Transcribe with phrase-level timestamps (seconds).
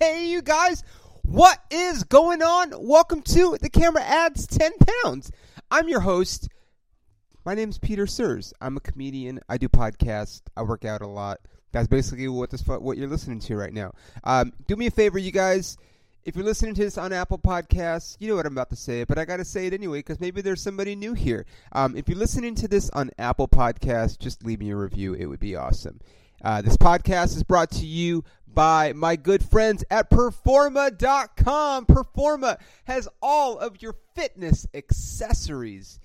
[0.00, 0.82] Hey, you guys,
[1.22, 2.72] what is going on?
[2.78, 5.30] Welcome to The Camera Adds 10 Pounds.
[5.70, 6.48] I'm your host.
[7.44, 8.54] My name's Peter Surs.
[8.62, 9.40] I'm a comedian.
[9.50, 10.40] I do podcasts.
[10.56, 11.40] I work out a lot.
[11.72, 13.92] That's basically what this what you're listening to right now.
[14.24, 15.76] Um, do me a favor, you guys.
[16.24, 19.04] If you're listening to this on Apple Podcasts, you know what I'm about to say,
[19.04, 21.44] but I got to say it anyway because maybe there's somebody new here.
[21.72, 25.12] Um, if you're listening to this on Apple Podcasts, just leave me a review.
[25.14, 26.00] It would be awesome.
[26.42, 28.24] Uh, this podcast is brought to you
[28.54, 31.86] by my good friends at Performa.com.
[31.86, 36.00] Performa has all of your fitness accessories.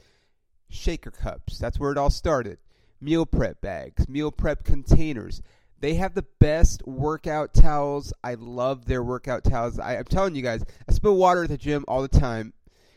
[0.70, 2.58] Shaker cups, that's where it all started.
[3.02, 5.42] Meal prep bags, meal prep containers.
[5.80, 8.14] They have the best workout towels.
[8.24, 9.80] I love their workout towels.
[9.80, 12.54] I, I'm telling you guys, I spill water at the gym all the time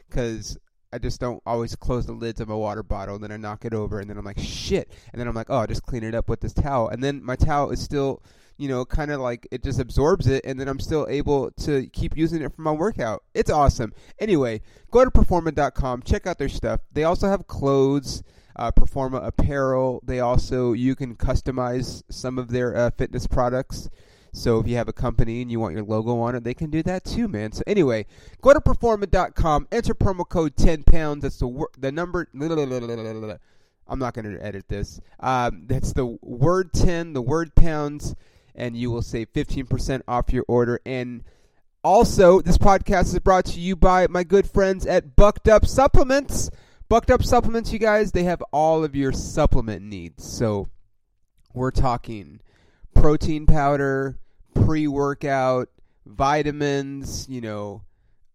[0.09, 0.57] because
[0.93, 3.65] I just don't always close the lids of my water bottle, and then I knock
[3.65, 4.91] it over, and then I'm like, shit.
[5.13, 6.89] And then I'm like, oh, I'll just clean it up with this towel.
[6.89, 8.23] And then my towel is still,
[8.59, 11.87] you know, kind of like it just absorbs it, and then I'm still able to
[11.89, 13.23] keep using it for my workout.
[13.35, 13.95] It's awesome.
[14.19, 14.61] Anyway,
[14.91, 16.81] go to performa.com, check out their stuff.
[16.93, 18.23] They also have clothes.
[18.57, 20.03] Uh, Performa apparel.
[20.05, 23.89] They also you can customize some of their uh, fitness products.
[24.33, 26.71] So if you have a company and you want your logo on it, they can
[26.71, 27.53] do that too, man.
[27.53, 28.07] So anyway,
[28.41, 31.23] go to performa.com, enter promo code 10 pounds.
[31.23, 32.29] That's the wor- the number.
[33.91, 35.01] I'm not going to edit this.
[35.21, 38.15] Um, that's the word 10, the word pounds,
[38.59, 40.81] and you will save 15% off your order.
[40.85, 41.23] And
[41.83, 46.51] also, this podcast is brought to you by my good friends at Bucked Up Supplements.
[46.89, 50.25] Bucked Up Supplements, you guys, they have all of your supplement needs.
[50.31, 50.69] So
[51.55, 52.41] we're talking
[52.95, 54.19] protein powder,
[54.55, 55.69] pre workout,
[56.05, 57.83] vitamins, you know,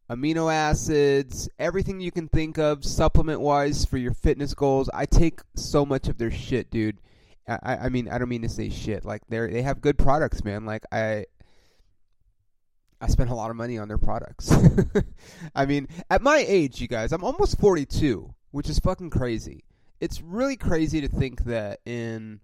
[0.09, 4.89] amino acids, everything you can think of supplement wise for your fitness goals.
[4.93, 6.99] I take so much of their shit, dude.
[7.47, 9.03] I, I mean, I don't mean to say shit.
[9.05, 10.65] Like they they have good products, man.
[10.65, 11.25] Like I
[13.01, 14.53] I spent a lot of money on their products.
[15.55, 19.65] I mean, at my age, you guys, I'm almost 42 which is fucking crazy.
[19.99, 22.39] It's really crazy to think that in,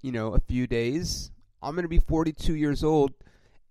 [0.00, 3.12] you know, a few days, I'm going to be 42 years old.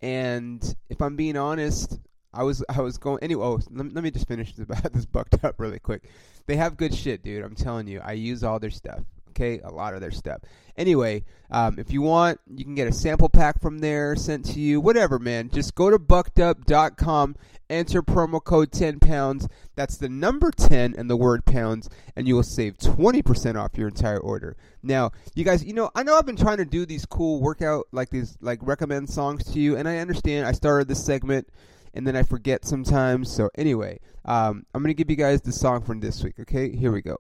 [0.02, 1.98] And if I'm being honest,
[2.34, 3.46] I was I was going anyway.
[3.46, 6.10] Oh, let, let me just finish this this bucked up really quick.
[6.48, 7.44] They have good shit, dude.
[7.44, 8.02] I'm telling you.
[8.04, 9.04] I use all their stuff.
[9.40, 10.42] Okay, a lot of their stuff.
[10.76, 14.60] Anyway, um, if you want, you can get a sample pack from there sent to
[14.60, 14.82] you.
[14.82, 15.50] Whatever, man.
[15.50, 17.38] Just go to buckedup.com,
[17.70, 19.48] enter promo code 10 pounds.
[19.76, 23.88] That's the number 10 and the word pounds, and you will save 20% off your
[23.88, 24.58] entire order.
[24.84, 27.88] Now, you guys, you know, I know I've been trying to do these cool workout,
[27.94, 31.48] like these, like recommend songs to you, and I understand I started this segment
[31.94, 33.32] and then I forget sometimes.
[33.32, 36.36] So anyway, um, I'm gonna give you guys the song from this week.
[36.42, 37.18] Okay, here we go.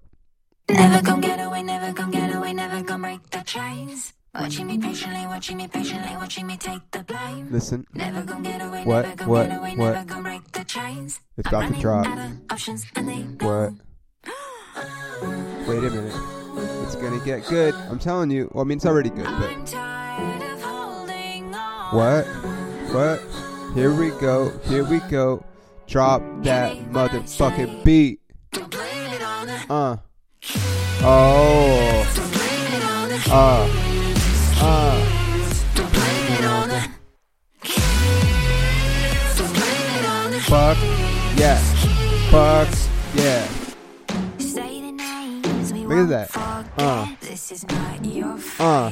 [0.69, 4.13] Never gon' get away, never gon' get away, never gon' break the chains.
[4.35, 7.47] Watching me patiently, watching me patiently, watching me take the blame.
[7.51, 9.05] Listen, Never gon' get away, What?
[9.05, 9.49] never gon' What?
[9.49, 9.93] get away, What?
[9.93, 11.19] never gon' break the chains.
[11.37, 12.05] It's I'm about to running drop.
[12.05, 13.73] out of options and they what?
[15.67, 16.13] Wait a minute.
[16.83, 17.73] It's gonna get good.
[17.73, 18.49] I'm telling you.
[18.53, 21.95] Well, I mean, it's already good, but I'm tired of holding on.
[21.95, 22.25] what?
[22.93, 23.21] What?
[23.75, 24.49] Here we go.
[24.65, 25.43] Here we go.
[25.87, 28.19] Drop that motherfucking beat.
[28.51, 29.97] Don't blame it on the, Uh.
[31.01, 32.05] Oh.
[33.31, 33.67] Uh.
[34.61, 35.05] Uh.
[40.41, 40.77] Fuck.
[41.37, 41.57] Yeah.
[42.31, 42.67] Fuck.
[43.15, 43.47] Yeah.
[45.87, 46.37] Look at that.
[46.77, 47.07] Uh.
[48.59, 48.91] Uh.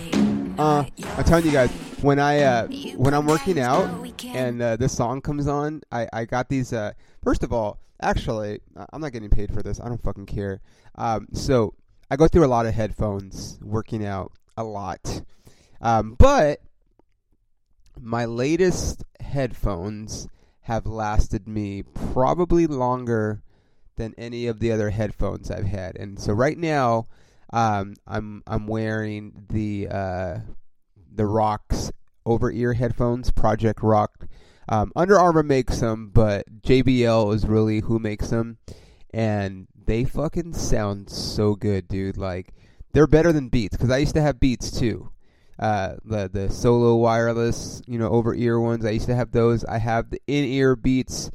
[0.58, 0.84] Uh,
[1.18, 1.70] I'm telling you guys,
[2.02, 3.90] when I uh, when I'm working out
[4.26, 6.74] and uh, this song comes on, I I got these.
[6.74, 6.94] Uh,
[7.24, 8.60] first of all, actually,
[8.92, 9.80] I'm not getting paid for this.
[9.80, 10.62] I don't fucking care.
[10.96, 11.74] Um, so
[12.10, 15.22] I go through a lot of headphones working out a lot,
[15.82, 16.60] um, but
[18.00, 20.28] my latest headphones
[20.62, 23.42] have lasted me probably longer
[23.96, 25.96] than any of the other headphones I've had.
[25.98, 27.08] And so right now,
[27.52, 30.40] um, I'm I'm wearing the uh,
[31.14, 31.92] the Rocks
[32.26, 34.28] over ear headphones, Project Rock.
[34.70, 38.58] Um, Under Armour makes them, but JBL is really who makes them,
[39.14, 42.18] and they fucking sound so good, dude.
[42.18, 42.54] Like
[42.94, 45.12] they're better than Beats because I used to have Beats too.
[45.60, 48.86] Uh, the the solo wireless, you know, over ear ones.
[48.86, 49.64] I used to have those.
[49.66, 51.32] I have the in ear Beats.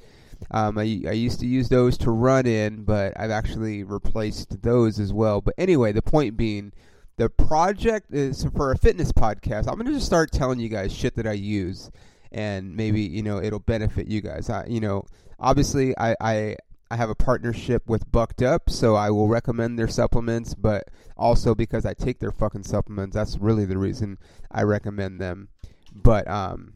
[0.50, 5.00] Um, I I used to use those to run in, but I've actually replaced those
[5.00, 5.40] as well.
[5.40, 6.72] But anyway, the point being,
[7.16, 9.66] the project is for a fitness podcast.
[9.66, 11.90] I'm gonna just start telling you guys shit that I use,
[12.32, 14.50] and maybe you know it'll benefit you guys.
[14.50, 15.04] I, you know,
[15.38, 16.56] obviously I I
[16.90, 21.54] I have a partnership with Bucked Up, so I will recommend their supplements, but also
[21.54, 24.18] because I take their fucking supplements, that's really the reason
[24.50, 25.48] I recommend them.
[25.94, 26.74] But um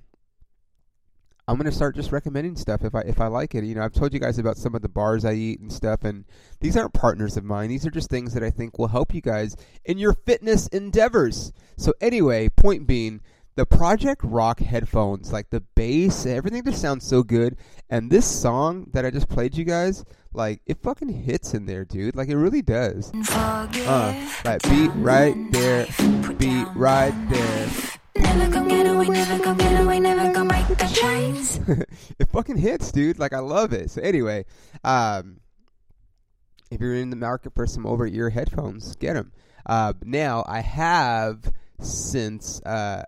[1.48, 3.62] I'm gonna start just recommending stuff if I if I like it.
[3.62, 6.02] You know, I've told you guys about some of the bars I eat and stuff,
[6.02, 6.24] and
[6.60, 7.68] these aren't partners of mine.
[7.68, 9.54] These are just things that I think will help you guys
[9.84, 11.52] in your fitness endeavors.
[11.76, 13.20] So anyway, point being,
[13.56, 17.56] the Project Rock headphones, like the bass, everything just sounds so good.
[17.88, 20.04] And this song that I just played you guys,
[20.34, 22.14] like it fucking hits in there, dude.
[22.14, 23.10] Like it really does.
[23.30, 25.86] Uh, like beat right there,
[26.38, 27.68] beat right there.
[28.16, 31.58] Never come get away, never come get away, never come break the chains.
[32.18, 33.18] it fucking hits, dude.
[33.18, 33.90] Like I love it.
[33.90, 34.44] So anyway,
[34.84, 35.40] um,
[36.70, 39.32] if you're in the market for some over-ear headphones, get them.
[39.64, 41.50] Uh, now I have
[41.80, 43.04] since uh,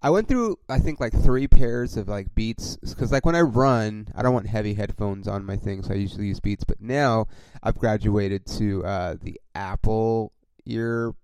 [0.00, 3.40] I went through I think like three pairs of like Beats because like when I
[3.40, 6.64] run I don't want heavy headphones on my thing, so I usually use Beats.
[6.64, 7.26] But now
[7.62, 10.32] I've graduated to uh, the Apple
[10.66, 11.14] ear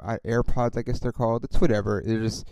[0.00, 1.44] uh, AirPods, I guess they're called.
[1.44, 2.02] It's whatever.
[2.04, 2.46] They're just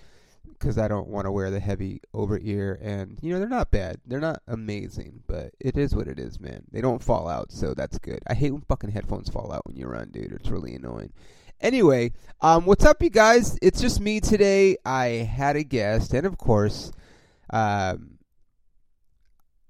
[0.58, 3.70] because I don't want to wear the heavy over ear, and you know they're not
[3.70, 4.00] bad.
[4.06, 6.64] They're not amazing, but it is what it is, man.
[6.70, 8.20] They don't fall out, so that's good.
[8.26, 10.32] I hate when fucking headphones fall out when you run, dude.
[10.32, 11.12] It's really annoying.
[11.60, 13.58] Anyway, um, what's up, you guys?
[13.62, 14.76] It's just me today.
[14.84, 16.90] I had a guest, and of course,
[17.50, 18.18] um,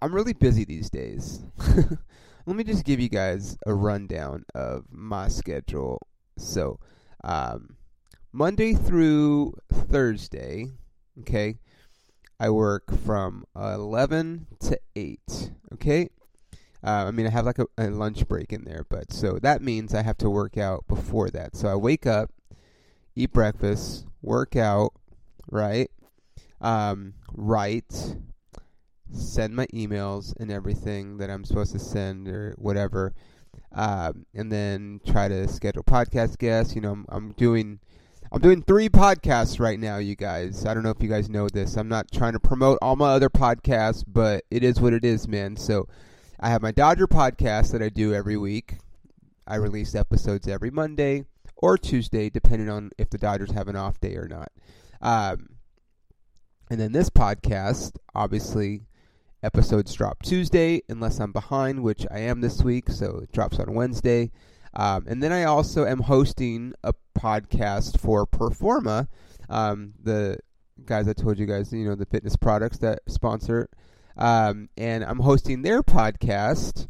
[0.00, 1.44] I'm really busy these days.
[2.46, 6.00] Let me just give you guys a rundown of my schedule.
[6.36, 6.80] So,
[7.22, 7.76] um,
[8.32, 10.72] Monday through Thursday,
[11.20, 11.58] okay,
[12.40, 15.20] I work from 11 to 8,
[15.74, 16.10] okay?
[16.84, 19.62] Uh, I mean, I have like a, a lunch break in there, but so that
[19.62, 21.56] means I have to work out before that.
[21.56, 22.30] So I wake up,
[23.16, 24.92] eat breakfast, work out,
[25.50, 25.90] right?
[26.60, 28.16] Um, write,
[29.12, 33.14] send my emails and everything that I'm supposed to send or whatever,
[33.72, 36.74] um, and then try to schedule podcast guests.
[36.74, 37.80] You know, I'm, I'm doing.
[38.32, 40.66] I'm doing three podcasts right now, you guys.
[40.66, 41.76] I don't know if you guys know this.
[41.76, 45.28] I'm not trying to promote all my other podcasts, but it is what it is,
[45.28, 45.56] man.
[45.56, 45.86] So
[46.40, 48.78] I have my Dodger podcast that I do every week.
[49.46, 51.24] I release episodes every Monday
[51.56, 54.50] or Tuesday, depending on if the Dodgers have an off day or not.
[55.00, 55.50] Um,
[56.70, 58.86] and then this podcast, obviously,
[59.42, 63.74] episodes drop Tuesday, unless I'm behind, which I am this week, so it drops on
[63.74, 64.32] Wednesday.
[64.74, 69.06] Um, and then I also am hosting a podcast for Performa,
[69.48, 70.38] um, the
[70.84, 73.68] guys I told you guys, you know, the fitness products that sponsor.
[74.16, 76.86] Um, and I'm hosting their podcast.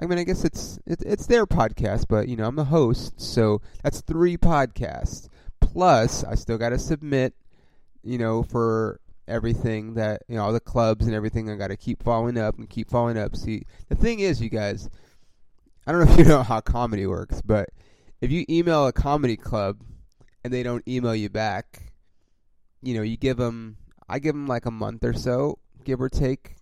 [0.00, 3.20] I mean, I guess it's it, it's their podcast, but you know, I'm the host,
[3.20, 5.28] so that's three podcasts.
[5.60, 7.34] Plus, I still got to submit,
[8.02, 11.50] you know, for everything that you know, all the clubs and everything.
[11.50, 13.36] I got to keep following up and keep following up.
[13.36, 14.88] See, the thing is, you guys,
[15.86, 17.68] I don't know if you know how comedy works, but
[18.20, 19.82] if you email a comedy club
[20.44, 21.92] and they don't email you back,
[22.82, 23.76] you know, you give them.
[24.08, 26.56] I give them like a month or so, give or take.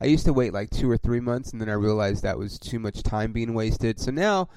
[0.00, 2.58] I used to wait like two or three months, and then I realized that was
[2.58, 3.98] too much time being wasted.
[3.98, 4.48] So now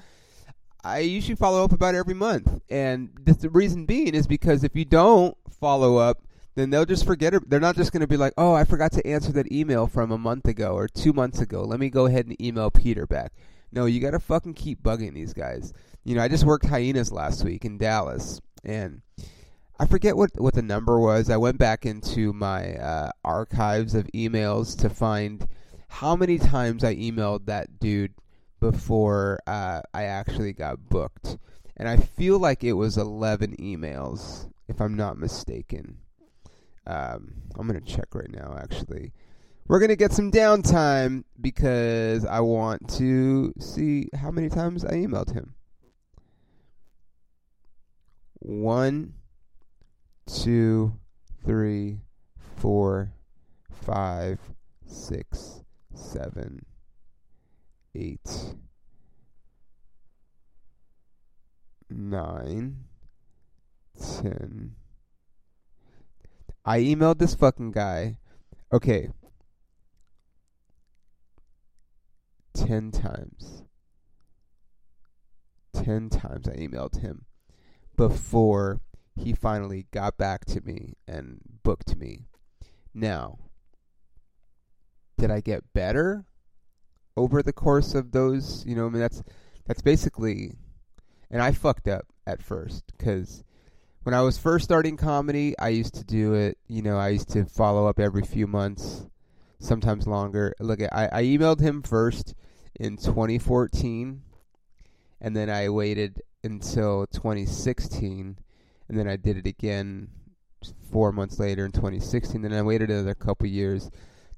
[0.84, 4.84] I usually follow up about every month, and the, reason being is because if you
[4.84, 6.22] don't follow up,
[6.54, 7.48] then they'll just forget it.
[7.48, 10.10] They're not just going to be like, "Oh, I forgot to answer that email from
[10.10, 11.62] a month ago or two months ago.
[11.62, 13.32] Let me go ahead and email Peter back."
[13.72, 15.72] No, you got to fucking keep bugging these guys.
[16.04, 19.02] You know, I just worked Hyenas last week in Dallas, and
[19.80, 21.30] I forget what what the number was.
[21.30, 25.48] I went back into my uh, archives of emails to find
[25.88, 28.12] how many times I emailed that dude
[28.60, 31.38] before uh, I actually got booked,
[31.78, 35.96] and I feel like it was eleven emails, if I'm not mistaken.
[36.86, 38.58] Um, I'm gonna check right now.
[38.60, 39.14] Actually,
[39.66, 45.32] we're gonna get some downtime because I want to see how many times I emailed
[45.32, 45.54] him.
[48.40, 49.14] One
[50.32, 50.96] two,
[51.44, 52.00] three,
[52.56, 53.12] four,
[53.70, 54.38] five,
[54.86, 55.62] six,
[55.94, 56.64] seven,
[57.94, 58.54] eight,
[61.88, 62.84] nine,
[63.98, 64.74] ten.
[66.64, 68.18] I emailed this fucking guy.
[68.72, 69.08] Okay.
[72.54, 73.64] Ten times.
[75.72, 77.24] Ten times I emailed him
[77.96, 78.80] before
[79.20, 82.26] he finally got back to me and booked me.
[82.94, 83.38] Now,
[85.18, 86.24] did I get better
[87.16, 88.64] over the course of those?
[88.66, 89.22] You know, I mean that's
[89.66, 90.56] that's basically,
[91.30, 93.44] and I fucked up at first because
[94.02, 96.58] when I was first starting comedy, I used to do it.
[96.66, 99.06] You know, I used to follow up every few months,
[99.58, 100.54] sometimes longer.
[100.58, 102.34] Look, I, I emailed him first
[102.74, 104.22] in 2014,
[105.20, 108.38] and then I waited until 2016
[108.90, 110.08] and then I did it again
[110.90, 112.42] four months later in 2016.
[112.42, 113.88] Then I waited another couple years.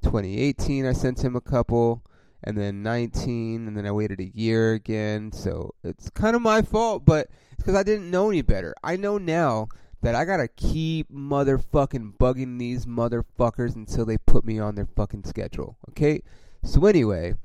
[0.03, 2.05] 2018, I sent him a couple,
[2.45, 5.33] and then 19, and then I waited a year again.
[5.33, 8.75] So it's kind of my fault, but it's because I didn't know any better.
[8.85, 9.69] I know now
[10.03, 15.25] that I gotta keep motherfucking bugging these motherfuckers until they put me on their fucking
[15.25, 15.79] schedule.
[15.89, 16.21] Okay?
[16.63, 17.37] So anyway,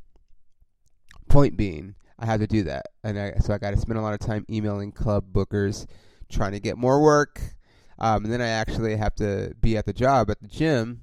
[1.29, 4.01] point being, I had to do that, and I so I got to spend a
[4.01, 5.85] lot of time emailing club bookers,
[6.29, 7.41] trying to get more work,
[8.00, 11.01] um, and then I actually have to be at the job at the gym,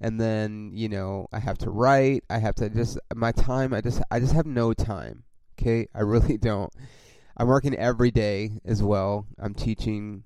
[0.00, 2.24] and then you know I have to write.
[2.30, 3.74] I have to just my time.
[3.74, 5.24] I just I just have no time.
[5.58, 6.72] Okay, I really don't.
[7.36, 9.26] I'm working every day as well.
[9.38, 10.24] I'm teaching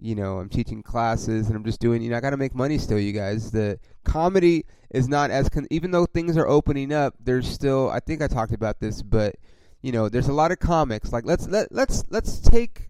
[0.00, 2.54] you know, I'm teaching classes and I'm just doing, you know, I got to make
[2.54, 3.50] money still, you guys.
[3.50, 8.00] The comedy is not as, con- even though things are opening up, there's still, I
[8.00, 9.36] think I talked about this, but,
[9.82, 11.12] you know, there's a lot of comics.
[11.12, 12.87] Like, let's, let, let's, let's take,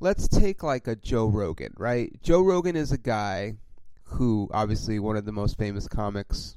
[0.00, 2.10] let's take like a Joe Rogan, right?
[2.22, 3.56] Joe Rogan is a guy
[4.04, 6.56] who, obviously, one of the most famous comics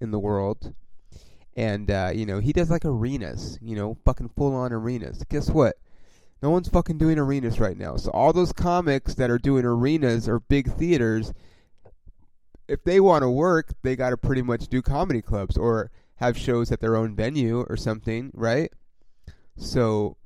[0.00, 0.74] in the world.
[1.56, 5.24] And, uh, you know, he does like arenas, you know, fucking full on arenas.
[5.28, 5.76] Guess what?
[6.42, 7.96] No one's fucking doing arenas right now.
[7.96, 11.34] So all those comics that are doing arenas or big theaters,
[12.68, 16.38] if they want to work, they got to pretty much do comedy clubs or have
[16.38, 18.72] shows at their own venue or something, right?
[19.56, 20.16] So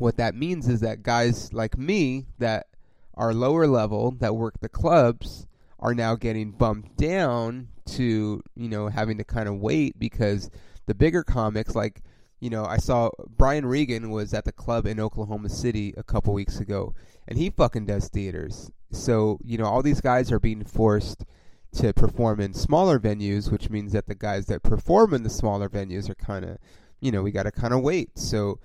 [0.00, 2.66] what that means is that guys like me that
[3.14, 5.46] are lower level that work the clubs
[5.78, 10.50] are now getting bumped down to, you know, having to kind of wait because
[10.86, 12.02] the bigger comics like
[12.40, 16.32] you know, I saw Brian Regan was at the club in Oklahoma City a couple
[16.32, 16.94] weeks ago,
[17.28, 18.70] and he fucking does theaters.
[18.90, 21.24] So, you know, all these guys are being forced
[21.72, 25.68] to perform in smaller venues, which means that the guys that perform in the smaller
[25.68, 26.58] venues are kind of,
[27.00, 28.18] you know, we got to kind of wait.
[28.18, 28.58] So,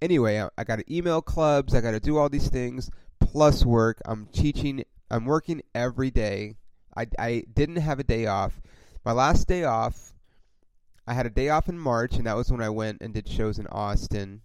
[0.00, 2.90] anyway, I, I got to email clubs, I got to do all these things
[3.20, 4.00] plus work.
[4.04, 6.54] I'm teaching, I'm working every day.
[6.96, 8.60] I, I didn't have a day off.
[9.04, 10.08] My last day off
[11.08, 13.26] I had a day off in March, and that was when I went and did
[13.26, 14.42] shows in Austin.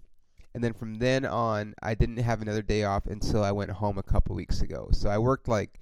[0.55, 3.97] And then from then on, I didn't have another day off until I went home
[3.97, 4.87] a couple weeks ago.
[4.93, 5.77] So I worked like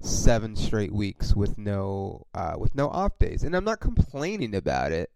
[0.00, 4.92] seven straight weeks with no uh, with no off days, and I'm not complaining about
[4.92, 5.10] it.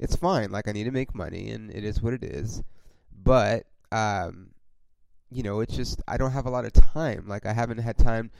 [0.00, 0.50] It's fine.
[0.50, 2.64] Like I need to make money, and it is what it is.
[3.22, 4.50] But um,
[5.30, 7.26] you know, it's just I don't have a lot of time.
[7.26, 8.30] Like I haven't had time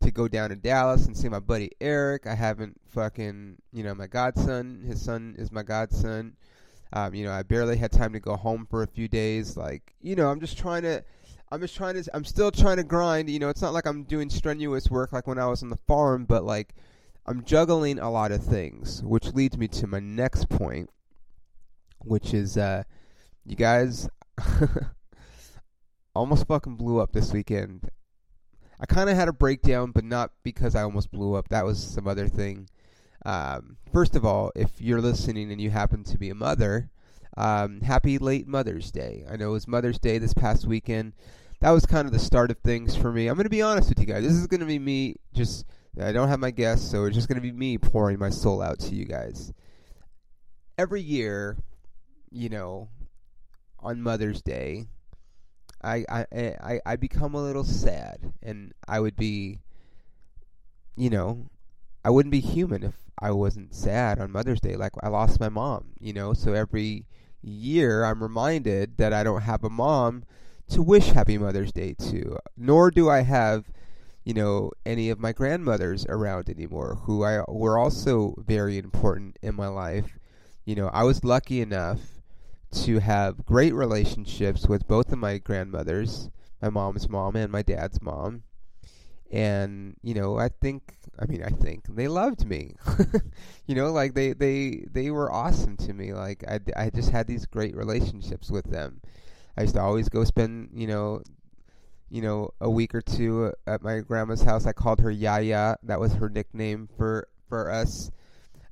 [0.00, 2.26] to go down to Dallas and see my buddy Eric.
[2.26, 6.36] I haven't fucking, you know, my godson, his son is my godson.
[6.92, 9.56] Um, you know, I barely had time to go home for a few days.
[9.56, 11.02] Like, you know, I'm just trying to,
[11.50, 13.28] I'm just trying to, I'm still trying to grind.
[13.30, 15.78] You know, it's not like I'm doing strenuous work like when I was on the
[15.88, 16.74] farm, but like,
[17.28, 20.90] I'm juggling a lot of things, which leads me to my next point,
[21.98, 22.84] which is, uh,
[23.44, 24.08] you guys
[26.14, 27.90] almost fucking blew up this weekend
[28.78, 31.48] I kind of had a breakdown, but not because I almost blew up.
[31.48, 32.68] That was some other thing.
[33.24, 36.90] Um, first of all, if you're listening and you happen to be a mother,
[37.36, 39.24] um, happy late Mother's Day.
[39.30, 41.14] I know it was Mother's Day this past weekend.
[41.60, 43.28] That was kind of the start of things for me.
[43.28, 44.22] I'm going to be honest with you guys.
[44.22, 45.64] This is going to be me just,
[45.98, 48.60] I don't have my guests, so it's just going to be me pouring my soul
[48.60, 49.52] out to you guys.
[50.76, 51.56] Every year,
[52.30, 52.90] you know,
[53.86, 54.86] on Mother's Day,
[55.82, 59.60] I, I eh, I I become a little sad, and I would be,
[60.96, 61.46] you know,
[62.04, 64.74] I wouldn't be human if I wasn't sad on Mother's Day.
[64.74, 66.32] Like I lost my mom, you know.
[66.32, 67.06] So every
[67.42, 70.24] year I'm reminded that I don't have a mom
[70.70, 72.38] to wish Happy Mother's Day to.
[72.56, 73.70] Nor do I have,
[74.24, 79.54] you know, any of my grandmothers around anymore, who I were also very important in
[79.54, 80.18] my life.
[80.64, 82.15] You know, I was lucky enough
[82.84, 86.30] to have great relationships with both of my grandmothers,
[86.60, 88.42] my mom's mom and my dad's mom.
[89.30, 92.76] And, you know, I think I mean I think they loved me.
[93.66, 96.12] you know, like they they they were awesome to me.
[96.12, 99.00] Like I I just had these great relationships with them.
[99.56, 101.22] I used to always go spend, you know,
[102.08, 104.66] you know, a week or two at my grandma's house.
[104.66, 105.76] I called her Yaya.
[105.82, 108.10] That was her nickname for for us.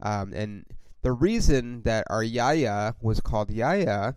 [0.00, 0.66] Um, and
[1.04, 4.16] the reason that our Yaya was called Yaya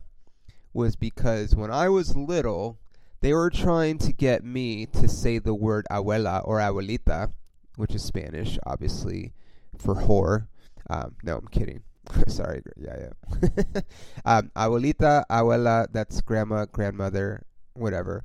[0.72, 2.80] was because when I was little,
[3.20, 7.34] they were trying to get me to say the word abuela or abuelita,
[7.76, 9.34] which is Spanish, obviously,
[9.78, 10.48] for whore.
[10.90, 11.82] Um, no, I'm kidding.
[12.30, 13.12] Sorry, Yaya.
[14.26, 18.24] um, abuelita, abuela, that's grandma, grandmother, whatever.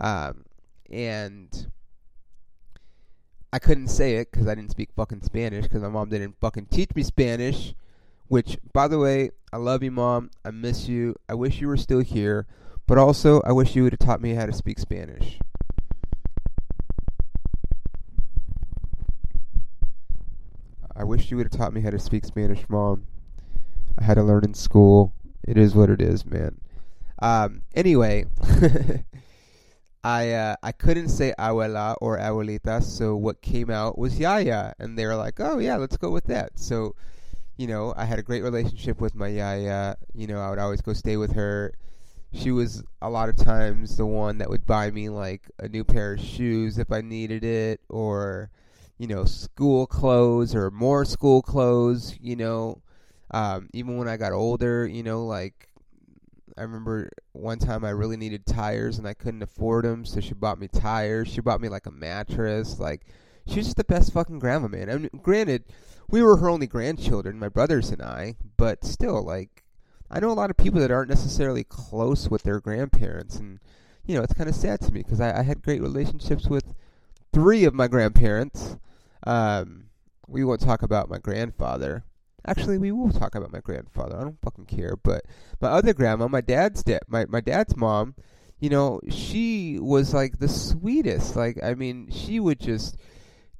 [0.00, 0.46] Um,
[0.90, 1.66] and
[3.52, 6.68] I couldn't say it because I didn't speak fucking Spanish because my mom didn't fucking
[6.70, 7.74] teach me Spanish.
[8.30, 10.30] Which, by the way, I love you, Mom.
[10.44, 11.16] I miss you.
[11.28, 12.46] I wish you were still here.
[12.86, 15.40] But also, I wish you would have taught me how to speak Spanish.
[20.94, 23.08] I wish you would have taught me how to speak Spanish, Mom.
[23.98, 25.12] I had to learn in school.
[25.42, 26.60] It is what it is, man.
[27.20, 28.26] Um, anyway,
[30.04, 34.96] I uh, I couldn't say abuela or abuelita, so what came out was yaya, and
[34.96, 36.94] they were like, "Oh yeah, let's go with that." So
[37.60, 39.96] you know, I had a great relationship with my yaya.
[40.14, 41.74] You know, I would always go stay with her.
[42.32, 45.84] She was a lot of times the one that would buy me like a new
[45.84, 48.50] pair of shoes if I needed it, or
[48.96, 52.16] you know, school clothes or more school clothes.
[52.18, 52.80] You know,
[53.30, 55.68] um, even when I got older, you know, like
[56.56, 60.32] I remember one time I really needed tires and I couldn't afford them, so she
[60.32, 61.28] bought me tires.
[61.28, 62.78] She bought me like a mattress.
[62.78, 63.04] Like
[63.50, 64.90] she's just the best fucking grandma, man.
[64.90, 65.64] I mean, granted,
[66.08, 69.64] we were her only grandchildren, my brothers and I, but still, like
[70.10, 73.60] I know a lot of people that aren't necessarily close with their grandparents, and
[74.04, 76.74] you know, it's kind of sad to me because I, I had great relationships with
[77.32, 78.76] three of my grandparents.
[79.24, 79.84] Um,
[80.26, 82.04] we won't talk about my grandfather.
[82.46, 84.16] Actually, we will talk about my grandfather.
[84.16, 84.96] I don't fucking care.
[84.96, 85.26] But
[85.60, 88.14] my other grandma, my dad's dad, my my dad's mom,
[88.58, 91.36] you know, she was like the sweetest.
[91.36, 92.96] Like, I mean, she would just,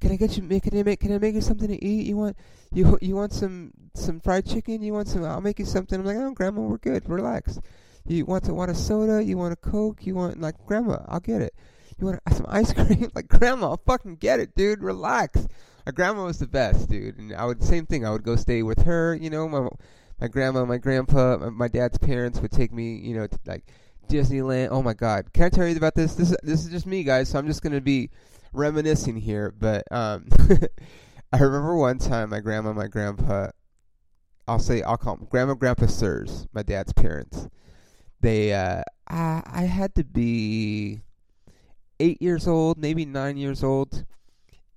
[0.01, 0.59] can I get you?
[0.59, 0.99] Can I make?
[0.99, 2.07] Can I make you something to eat?
[2.07, 2.35] You want
[2.73, 4.81] you you want some some fried chicken?
[4.81, 5.23] You want some?
[5.23, 5.99] I'll make you something.
[5.99, 7.07] I'm like, oh, grandma, we're good.
[7.07, 7.59] Relax.
[8.05, 9.23] You want to want a soda?
[9.23, 10.05] You want a coke?
[10.05, 11.53] You want like, grandma, I'll get it.
[11.99, 13.11] You want some ice cream?
[13.13, 14.83] like, grandma, I'll fucking get it, dude.
[14.83, 15.47] Relax
[15.85, 17.17] my grandma was the best, dude.
[17.17, 18.05] And I would same thing.
[18.05, 19.15] I would go stay with her.
[19.15, 19.67] You know, my
[20.19, 22.97] my grandma, my grandpa, my, my dad's parents would take me.
[22.97, 23.63] You know, to, like
[24.07, 24.69] Disneyland.
[24.71, 25.33] Oh my God!
[25.33, 26.15] Can I tell you about this?
[26.15, 27.29] This this is just me, guys.
[27.29, 28.09] So I'm just gonna be
[28.53, 29.53] reminiscing here.
[29.57, 30.27] But um,
[31.33, 33.49] I remember one time my grandma, my grandpa.
[34.47, 37.47] I'll say I'll call them grandma, grandpa, sirs, my dad's parents.
[38.19, 41.01] They uh, I I had to be
[41.99, 44.05] eight years old, maybe nine years old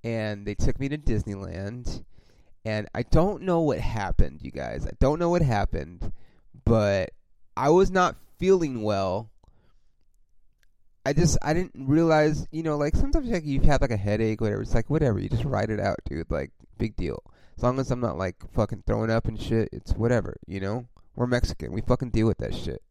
[0.05, 2.05] and they took me to Disneyland.
[2.63, 4.85] And I don't know what happened, you guys.
[4.85, 6.11] I don't know what happened,
[6.63, 7.09] but
[7.57, 9.31] I was not feeling well.
[11.05, 14.41] I just I didn't realize, you know, like sometimes like you have like a headache,
[14.41, 14.63] whatever.
[14.63, 16.29] It's like whatever, you just ride it out, dude.
[16.31, 17.21] Like big deal.
[17.57, 20.87] As long as I'm not like fucking throwing up and shit, it's whatever, you know.
[21.15, 22.81] We're Mexican, we fucking deal with that shit.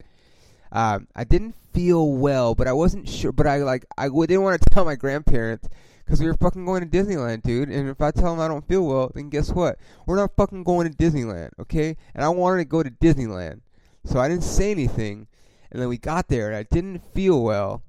[0.73, 3.33] Um, I didn't feel well, but I wasn't sure.
[3.33, 5.69] But I like I didn't want to tell my grandparents
[6.05, 7.69] because we were fucking going to Disneyland, dude.
[7.69, 9.79] And if I tell them I don't feel well, then guess what?
[10.07, 11.97] We're not fucking going to Disneyland, okay?
[12.15, 13.61] And I wanted to go to Disneyland.
[14.05, 15.27] So I didn't say anything.
[15.71, 17.83] And then we got there, and I didn't feel well.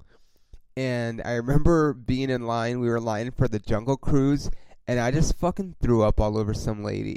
[0.76, 2.80] And I remember being in line.
[2.80, 4.50] We were lining for the Jungle Cruise.
[4.88, 7.16] And I just fucking threw up all over some lady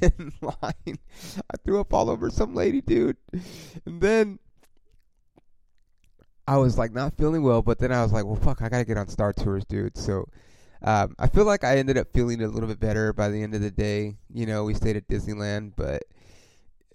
[0.00, 0.98] in line.
[1.50, 3.18] I threw up all over some lady, dude.
[3.84, 4.38] And then
[6.48, 8.86] I was like not feeling well, but then I was like, well, fuck, I gotta
[8.86, 9.98] get on Star Tours, dude.
[9.98, 10.26] So
[10.82, 13.54] um, I feel like I ended up feeling a little bit better by the end
[13.54, 14.16] of the day.
[14.32, 16.04] You know, we stayed at Disneyland, but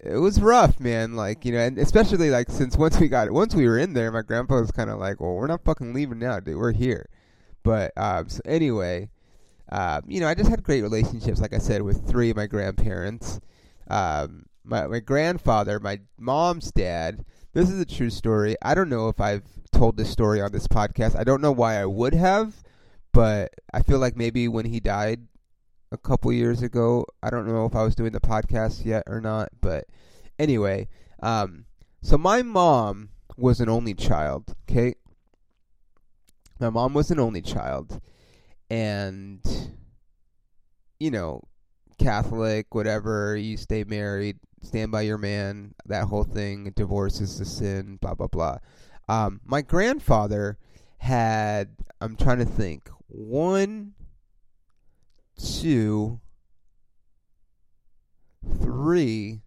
[0.03, 1.15] it was rough, man.
[1.15, 4.11] Like you know, and especially like since once we got once we were in there,
[4.11, 6.57] my grandpa was kind of like, well, we're not fucking leaving now, dude.
[6.57, 7.07] We're here.
[7.63, 9.09] But um, so anyway,
[9.71, 12.47] uh, you know, I just had great relationships, like I said, with three of my
[12.47, 13.39] grandparents.
[13.89, 18.55] Um, my my grandfather, my mom's dad this is a true story.
[18.61, 21.17] I don't know if I've told this story on this podcast.
[21.17, 22.63] I don't know why I would have,
[23.11, 25.27] but I feel like maybe when he died
[25.91, 29.19] a couple years ago, I don't know if I was doing the podcast yet or
[29.19, 29.85] not, but
[30.39, 30.87] anyway,
[31.21, 31.65] um,
[32.01, 34.95] so my mom was an only child, okay?
[36.59, 37.99] My mom was an only child,
[38.69, 39.41] and,
[40.99, 41.41] you know,
[41.97, 47.45] Catholic, whatever, you stay married, stand by your man, that whole thing, divorce is a
[47.45, 48.57] sin, blah, blah, blah.
[49.09, 50.57] Um, my grandfather
[50.99, 53.93] had, I'm trying to think, one,
[55.41, 56.19] two,
[58.61, 59.41] three,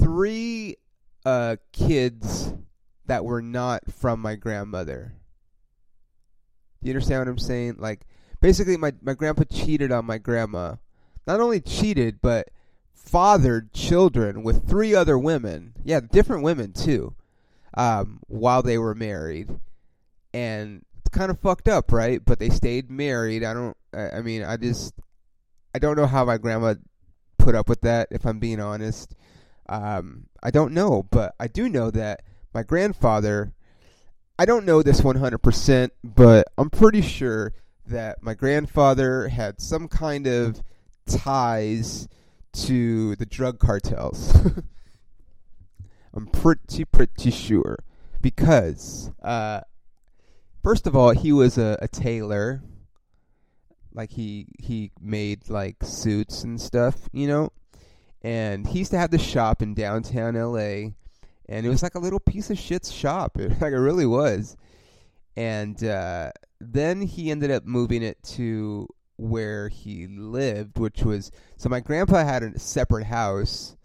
[0.00, 0.76] three
[1.24, 2.52] uh, kids
[3.06, 5.14] that were not from my grandmother.
[6.82, 7.76] You understand what I'm saying?
[7.78, 8.06] Like,
[8.40, 10.76] basically, my, my grandpa cheated on my grandma.
[11.26, 12.50] Not only cheated, but
[12.94, 15.74] fathered children with three other women.
[15.84, 17.14] Yeah, different women too.
[17.74, 19.50] Um, while they were married,
[20.32, 20.84] and
[21.16, 22.22] kind of fucked up, right?
[22.24, 23.42] But they stayed married.
[23.42, 23.76] I don't.
[23.92, 24.94] I, I mean, I just.
[25.74, 26.74] I don't know how my grandma
[27.38, 28.08] put up with that.
[28.10, 29.14] If I'm being honest,
[29.68, 32.22] um, I don't know, but I do know that
[32.54, 33.52] my grandfather.
[34.38, 37.54] I don't know this 100%, but I'm pretty sure
[37.86, 40.62] that my grandfather had some kind of
[41.06, 42.06] ties
[42.52, 44.36] to the drug cartels.
[46.14, 47.78] I'm pretty, pretty sure.
[48.20, 49.60] Because, uh,
[50.66, 52.60] first of all, he was a, a tailor.
[53.94, 57.52] like he he made like suits and stuff, you know.
[58.22, 60.92] And he used to have this shop in downtown L.A.
[61.48, 63.38] And it was like a little piece of shit shop.
[63.38, 64.56] It, like it really was.
[65.36, 71.68] And uh, then he ended up moving it to where he lived, which was so
[71.68, 73.76] my grandpa had a separate house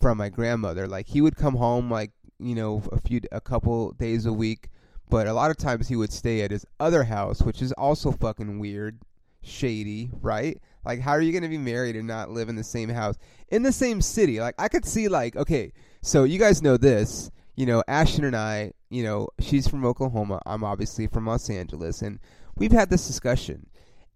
[0.00, 0.88] from my grandmother.
[0.88, 2.10] Like he would come home like
[2.40, 4.70] you know a few a couple days a week,
[5.08, 8.12] but a lot of times he would stay at his other house, which is also
[8.12, 8.98] fucking weird,
[9.42, 10.60] shady, right?
[10.84, 13.16] Like how are you going to be married and not live in the same house
[13.48, 14.40] in the same city?
[14.40, 18.36] Like I could see like okay, so you guys know this, you know, Ashton and
[18.36, 22.20] I, you know, she's from Oklahoma, I'm obviously from Los Angeles and
[22.56, 23.66] we've had this discussion.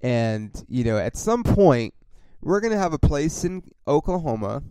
[0.01, 1.95] And, you know, at some point
[2.41, 4.63] we're going to have a place in Oklahoma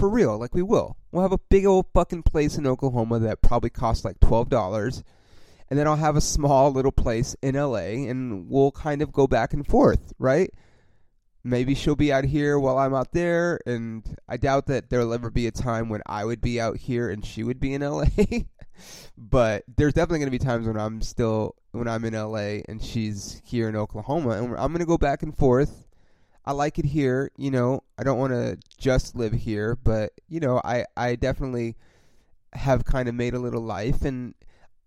[0.00, 0.96] for real, like we will.
[1.12, 5.04] We'll have a big old fucking place in Oklahoma that probably costs like twelve dollars,
[5.68, 9.26] and then I'll have a small little place in LA, and we'll kind of go
[9.26, 10.50] back and forth, right?
[11.44, 15.30] Maybe she'll be out here while I'm out there, and I doubt that there'll ever
[15.30, 18.04] be a time when I would be out here and she would be in LA.
[19.18, 22.82] but there's definitely going to be times when I'm still when I'm in LA and
[22.82, 25.89] she's here in Oklahoma, and I'm going to go back and forth
[26.44, 27.30] I like it here.
[27.36, 31.76] You know, I don't want to just live here, but you know, I I definitely
[32.52, 34.02] have kind of made a little life.
[34.02, 34.34] And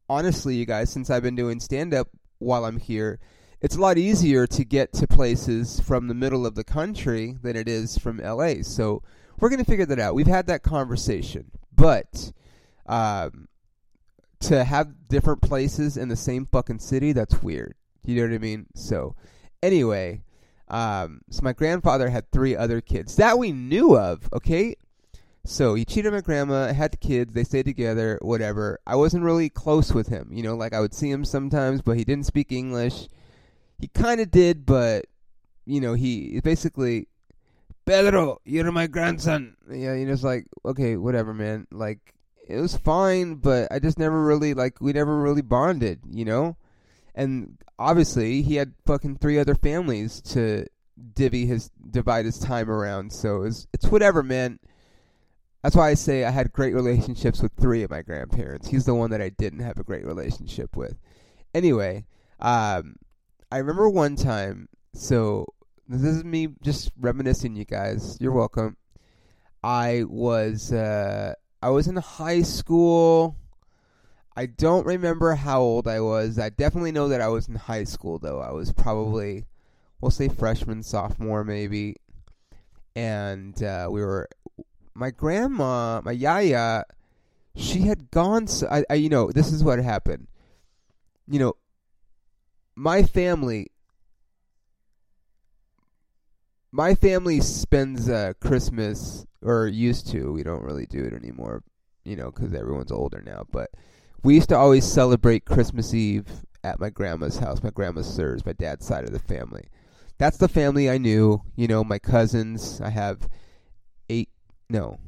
[0.10, 3.20] honestly, you guys, since I've been doing stand up while I'm here,
[3.62, 7.56] it's a lot easier to get to places from the middle of the country than
[7.56, 8.56] it is from LA.
[8.64, 9.04] So
[9.40, 10.16] we're gonna figure that out.
[10.16, 12.34] We've had that conversation, but
[12.88, 13.48] um,
[14.42, 17.76] to have different places in the same fucking city, that's weird.
[18.04, 18.66] You know what I mean?
[18.76, 19.16] So
[19.62, 20.24] anyway.
[20.74, 24.28] Um, so my grandfather had three other kids that we knew of.
[24.34, 24.76] Okay,
[25.46, 28.80] so he cheated on my grandma, had kids, they stayed together, whatever.
[28.88, 31.96] I wasn't really close with him, you know, like I would see him sometimes, but
[31.96, 33.08] he didn't speak English.
[33.80, 35.06] He kind of did, but
[35.66, 37.08] you know, he basically,
[37.86, 39.56] Pedro, you're my grandson.
[39.70, 41.68] Yeah, you know, it's like, okay, whatever, man.
[41.72, 42.16] Like,
[42.48, 46.58] it was fine, but I just never really, like, we never really bonded, you know?
[47.16, 50.66] And obviously he had fucking three other families to
[51.14, 53.12] divvy his divide his time around.
[53.12, 54.60] So it was, it's whatever, man.
[55.62, 58.68] That's why I say I had great relationships with three of my grandparents.
[58.68, 60.98] He's the one that I didn't have a great relationship with.
[61.54, 62.06] Anyway,
[62.40, 62.98] um,
[63.52, 64.68] I remember one time.
[64.94, 65.46] So
[65.88, 68.18] this is me just reminiscing, you guys.
[68.20, 68.76] You're welcome.
[69.64, 73.38] I was uh, I was in high school.
[74.36, 76.40] I don't remember how old I was.
[76.40, 78.40] I definitely know that I was in high school, though.
[78.40, 79.46] I was probably,
[80.02, 81.98] we'll say freshman, sophomore, maybe.
[82.96, 84.28] And uh, we were,
[84.96, 86.86] my grandma, my yaya,
[87.56, 88.48] she had gone.
[88.48, 90.28] So, I, I, you know, this is what happened.
[91.28, 91.54] You know,
[92.76, 93.72] my family,
[96.72, 100.34] my family spends uh, Christmas, or used to.
[100.34, 101.64] We don't really do it anymore,
[102.04, 103.46] you know, because everyone's older now.
[103.52, 103.70] But
[104.24, 106.26] we used to always celebrate Christmas Eve
[106.64, 107.62] at my grandma's house.
[107.62, 109.66] My grandma's serves my dad's side of the family.
[110.18, 111.44] That's the family I knew.
[111.56, 112.80] You know, my cousins.
[112.82, 113.28] I have
[114.10, 114.30] eight,
[114.70, 115.00] no,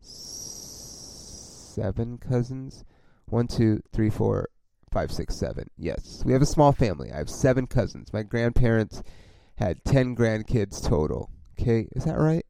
[0.00, 2.84] seven cousins.
[3.26, 4.48] One, two, three, four,
[4.92, 5.68] five, six, seven.
[5.76, 7.12] Yes, we have a small family.
[7.12, 8.12] I have seven cousins.
[8.12, 9.02] My grandparents
[9.56, 11.30] had ten grandkids total.
[11.60, 12.46] Okay, is that right?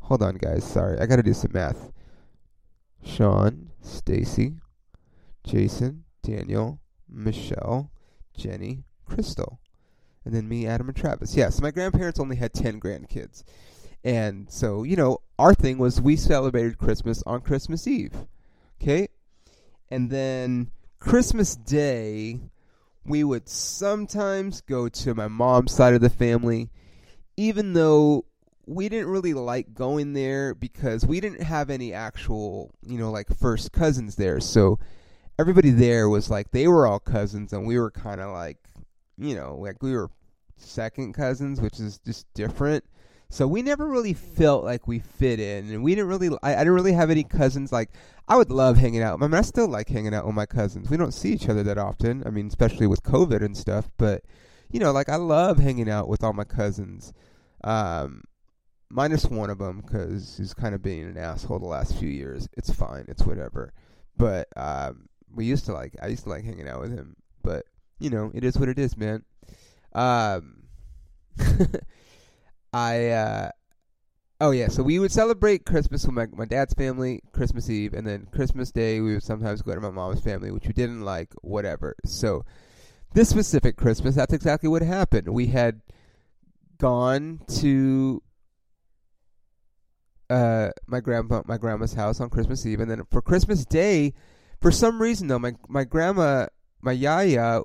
[0.00, 0.64] Hold on, guys.
[0.64, 1.90] Sorry, I got to do some math.
[3.02, 4.56] Sean, Stacy,
[5.46, 7.90] Jason, Daniel, Michelle,
[8.36, 9.60] Jenny, Crystal,
[10.24, 11.36] and then me, Adam, and Travis.
[11.36, 13.44] Yes, my grandparents only had 10 grandkids.
[14.02, 18.14] And so, you know, our thing was we celebrated Christmas on Christmas Eve.
[18.80, 19.08] Okay?
[19.90, 22.40] And then Christmas Day,
[23.04, 26.70] we would sometimes go to my mom's side of the family,
[27.36, 28.24] even though
[28.66, 33.28] we didn't really like going there because we didn't have any actual, you know, like
[33.36, 34.40] first cousins there.
[34.40, 34.78] So
[35.38, 38.58] everybody there was like they were all cousins and we were kind of like
[39.16, 40.10] you know like we were
[40.56, 42.84] second cousins which is just different.
[43.30, 46.58] So we never really felt like we fit in and we didn't really I, I
[46.58, 47.72] didn't really have any cousins.
[47.72, 47.90] Like
[48.26, 49.20] i would love hanging out.
[49.20, 50.90] I mean i still like hanging out with my cousins.
[50.90, 52.22] We don't see each other that often.
[52.26, 54.22] I mean especially with covid and stuff but
[54.70, 57.12] you know like i love hanging out with all my cousins
[57.62, 58.22] um
[58.94, 62.48] minus one of them because he's kind of being an asshole the last few years.
[62.52, 63.04] It's fine.
[63.08, 63.72] It's whatever.
[64.16, 67.66] But um we used to like I used to like hanging out with him, but
[67.98, 69.24] you know, it is what it is, man.
[69.92, 70.64] Um
[72.72, 73.50] I uh
[74.40, 78.06] oh yeah, so we would celebrate Christmas with my my dad's family, Christmas Eve, and
[78.06, 81.32] then Christmas Day we would sometimes go to my mom's family, which we didn't like,
[81.42, 81.94] whatever.
[82.04, 82.44] So
[83.14, 85.28] this specific Christmas, that's exactly what happened.
[85.28, 85.80] We had
[86.78, 88.22] gone to
[90.30, 94.14] uh, my grandpa, my grandma's house on Christmas Eve, and then for Christmas Day,
[94.60, 96.46] for some reason though, my my grandma,
[96.80, 97.62] my yaya,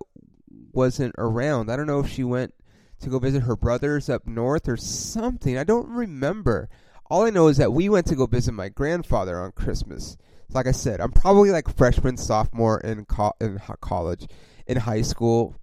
[0.73, 1.69] wasn't around.
[1.69, 2.53] I don't know if she went
[3.01, 5.57] to go visit her brothers up north or something.
[5.57, 6.69] I don't remember.
[7.09, 10.17] All I know is that we went to go visit my grandfather on Christmas.
[10.51, 14.27] Like I said, I'm probably like freshman, sophomore in co- in college,
[14.67, 15.55] in high school,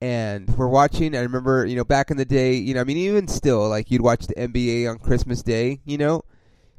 [0.00, 1.16] and we're watching.
[1.16, 3.90] I remember, you know, back in the day, you know, I mean, even still, like
[3.90, 5.80] you'd watch the NBA on Christmas Day.
[5.84, 6.22] You know,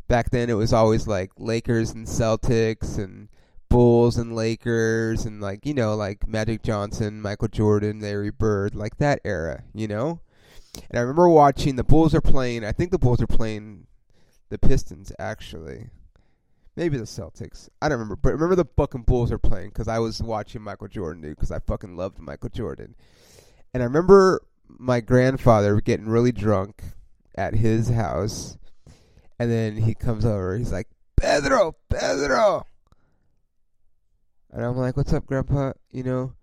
[0.08, 3.28] back then it was always like Lakers and Celtics and
[3.72, 8.98] Bulls and Lakers and like you know like Magic Johnson, Michael Jordan, Larry Bird, like
[8.98, 10.20] that era, you know.
[10.90, 12.66] And I remember watching the Bulls are playing.
[12.66, 13.88] I think the Bulls are playing
[14.50, 15.90] the Pistons actually,
[16.76, 17.70] maybe the Celtics.
[17.82, 20.90] I don't remember, but remember the fucking Bulls are playing because I was watching Michael
[20.90, 22.96] Jordan, dude, because I fucking loved Michael Jordan.
[23.74, 26.84] And I remember my grandfather getting really drunk
[27.36, 28.58] at his house,
[29.40, 30.58] and then he comes over.
[30.58, 32.66] He's like, Pedro, Pedro
[34.52, 36.34] and I'm like, "What's up, Grandpa?" You know.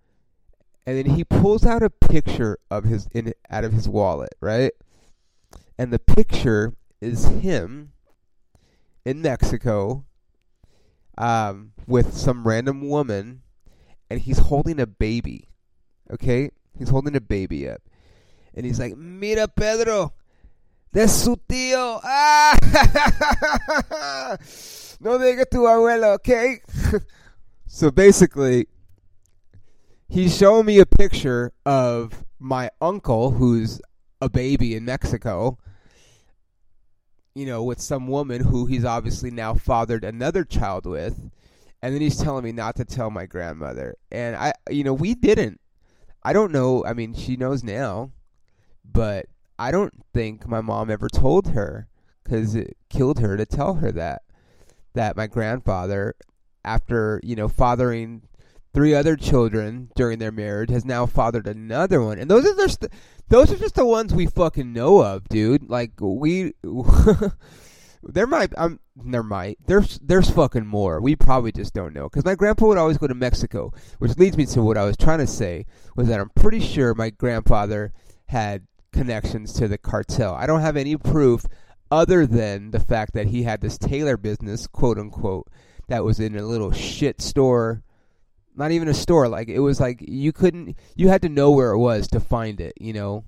[0.86, 4.72] And then he pulls out a picture of his in out of his wallet, right?
[5.76, 7.92] And the picture is him
[9.04, 10.06] in Mexico
[11.18, 13.42] um, with some random woman,
[14.08, 15.50] and he's holding a baby.
[16.10, 17.82] Okay, he's holding a baby up,
[18.54, 20.14] and he's like, "Mira, Pedro,
[20.92, 22.00] de su tío.
[22.02, 22.56] Ah,
[25.00, 26.60] no diga tu abuelo, okay."
[27.78, 28.66] So basically,
[30.08, 33.80] he's showing me a picture of my uncle who's
[34.20, 35.58] a baby in Mexico,
[37.36, 41.30] you know, with some woman who he's obviously now fathered another child with.
[41.80, 43.94] And then he's telling me not to tell my grandmother.
[44.10, 45.60] And I, you know, we didn't.
[46.24, 46.84] I don't know.
[46.84, 48.10] I mean, she knows now,
[48.84, 51.86] but I don't think my mom ever told her
[52.24, 54.22] because it killed her to tell her that
[54.94, 56.16] that my grandfather
[56.68, 58.22] after you know fathering
[58.74, 62.86] three other children during their marriage, has now fathered another one, and those are just
[63.28, 65.68] those are just the ones we fucking know of, dude.
[65.68, 66.52] Like we.
[68.02, 72.24] there might um there might there's there's fucking more we probably just don't know because
[72.24, 75.18] my grandpa would always go to mexico which leads me to what i was trying
[75.18, 77.92] to say was that i'm pretty sure my grandfather
[78.26, 81.44] had connections to the cartel i don't have any proof
[81.90, 85.48] other than the fact that he had this tailor business quote unquote
[85.88, 87.82] that was in a little shit store.
[88.54, 89.28] Not even a store.
[89.28, 90.76] Like it was like you couldn't.
[90.96, 92.74] You had to know where it was to find it.
[92.80, 93.24] You know.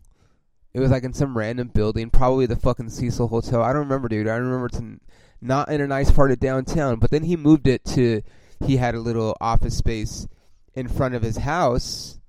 [0.73, 3.61] It was like in some random building, probably the fucking Cecil Hotel.
[3.61, 4.29] I don't remember, dude.
[4.29, 4.81] I remember it's
[5.40, 7.01] not in a nice part of downtown.
[7.01, 8.23] But then he moved it to.
[8.64, 10.29] He had a little office space
[10.75, 12.20] in front of his house,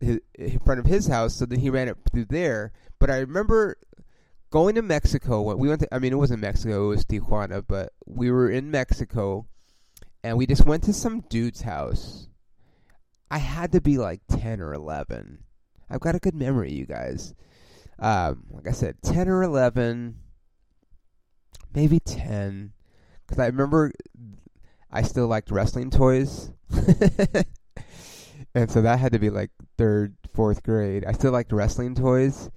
[0.00, 1.36] his, in front of his house.
[1.36, 2.72] So then he ran it through there.
[2.98, 3.76] But I remember
[4.50, 5.42] going to Mexico.
[5.42, 6.86] When we went to, I mean, it wasn't Mexico.
[6.86, 7.62] It was Tijuana.
[7.66, 9.46] But we were in Mexico
[10.22, 12.28] and we just went to some dude's house.
[13.30, 15.38] I had to be like 10 or 11.
[15.88, 17.34] I've got a good memory, you guys.
[17.98, 20.16] Um, like I said, 10 or 11,
[21.74, 22.72] maybe 10.
[23.26, 23.92] Because I remember
[24.90, 26.50] I still liked wrestling toys.
[28.54, 31.04] and so that had to be like third, fourth grade.
[31.04, 32.50] I still liked wrestling toys.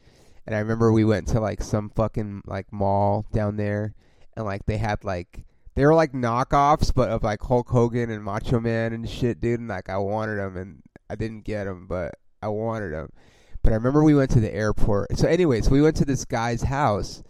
[0.45, 3.93] And I remember we went to like some fucking like mall down there.
[4.35, 5.45] And like they had like
[5.75, 9.59] they were like knockoffs, but of like Hulk Hogan and Macho Man and shit, dude.
[9.59, 13.09] And like I wanted them, and I didn't get them, but I wanted them.
[13.63, 15.17] But I remember we went to the airport.
[15.17, 17.23] So, anyways, we went to this guy's house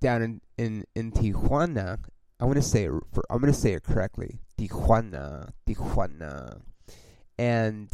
[0.00, 1.98] down in in in Tijuana.
[2.38, 4.40] I'm gonna say it for, I'm gonna say it correctly.
[4.56, 6.62] Tijuana, Tijuana,
[7.38, 7.88] and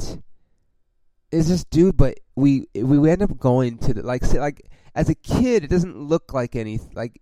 [1.33, 1.97] it's this dude.
[1.97, 5.71] But we we end up going to the like say like as a kid, it
[5.71, 7.21] doesn't look like any like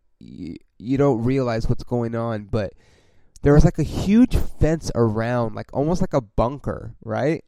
[0.84, 2.72] you, don't realize what's going on, but
[3.42, 7.44] there was like a huge fence around, like almost like a bunker, right?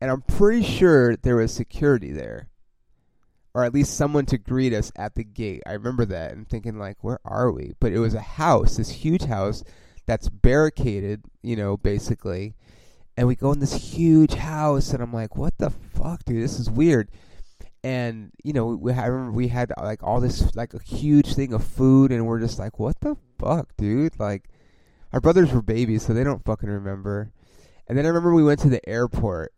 [0.00, 2.48] And I'm pretty sure there was security there.
[3.54, 5.62] Or at least someone to greet us at the gate.
[5.64, 7.74] I remember that and thinking like, where are we?
[7.78, 9.62] But it was a house, this huge house
[10.06, 12.54] that's barricaded, you know, basically.
[13.16, 16.42] And we go in this huge house and I'm like, what the fuck, dude?
[16.42, 17.08] This is weird
[17.84, 21.62] and you know we remember we had like all this like a huge thing of
[21.62, 24.18] food and we're just like what the fuck dude?
[24.18, 24.48] Like
[25.12, 27.30] our brothers were babies so they don't fucking remember.
[27.86, 29.52] And then I remember we went to the airport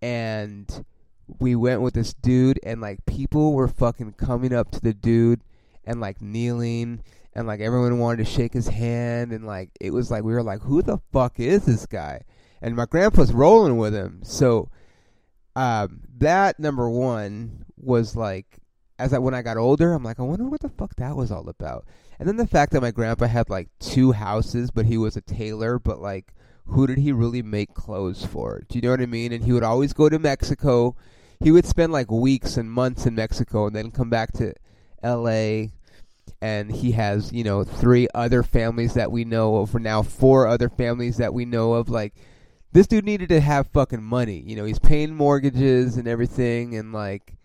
[0.00, 0.84] and
[1.40, 5.40] we went with this dude and like people were fucking coming up to the dude
[5.84, 7.02] and like kneeling
[7.34, 10.42] and like everyone wanted to shake his hand and like it was like we were
[10.42, 12.22] like who the fuck is this guy?
[12.62, 14.20] And my grandpa's rolling with him.
[14.22, 14.70] So
[15.56, 18.58] um, that number one was like,
[18.98, 21.30] as I when I got older, I'm like, I wonder what the fuck that was
[21.30, 21.86] all about.
[22.18, 25.20] And then the fact that my grandpa had like two houses, but he was a
[25.20, 26.34] tailor, but like,
[26.66, 28.62] who did he really make clothes for?
[28.68, 29.32] Do you know what I mean?
[29.32, 30.96] And he would always go to Mexico.
[31.40, 34.54] He would spend like weeks and months in Mexico, and then come back to
[35.02, 35.72] L.A
[36.40, 40.68] and he has you know three other families that we know of, now four other
[40.68, 41.88] families that we know of.
[41.88, 42.14] Like
[42.74, 44.42] this dude needed to have fucking money.
[44.44, 47.36] You know, he's paying mortgages and everything, and like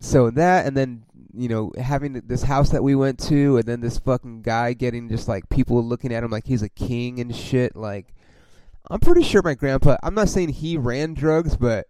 [0.00, 3.82] so that, and then you know having this house that we went to, and then
[3.82, 7.36] this fucking guy getting just like people looking at him like he's a king and
[7.36, 7.76] shit.
[7.76, 8.14] Like
[8.90, 9.98] I'm pretty sure my grandpa.
[10.02, 11.86] I'm not saying he ran drugs, but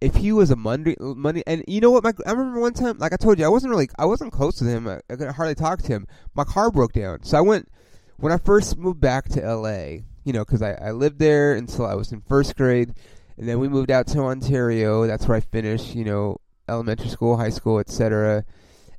[0.00, 2.98] if he was a money money and you know what my I remember one time
[2.98, 5.28] like I told you I wasn't really I wasn't close to him I, I could
[5.28, 7.68] hardly talk to him my car broke down so I went
[8.16, 10.04] when I first moved back to L.A.
[10.24, 12.94] you know because I, I lived there until I was in first grade
[13.36, 15.06] and then we moved out to Ontario.
[15.06, 18.44] That's where I finished you know elementary school high school etc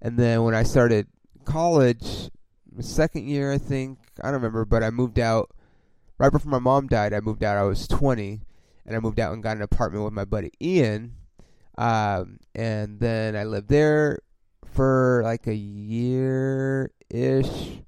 [0.02, 1.08] and then when I started
[1.46, 2.30] college
[2.80, 5.52] second year I think I don't remember but I moved out
[6.18, 8.42] right before my mom died I moved out I was 20
[8.86, 11.16] and I moved out and got an apartment with my buddy Ian.
[11.78, 14.20] Um, and then I lived there
[14.74, 17.80] for like a year ish,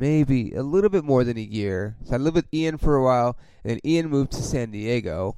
[0.00, 1.96] maybe a little bit more than a year.
[2.04, 5.36] So I lived with Ian for a while, and then Ian moved to San Diego.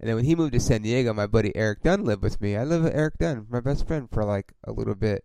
[0.00, 2.56] And then when he moved to San Diego, my buddy Eric Dunn lived with me.
[2.56, 5.24] I lived with Eric Dunn, my best friend, for like a little bit.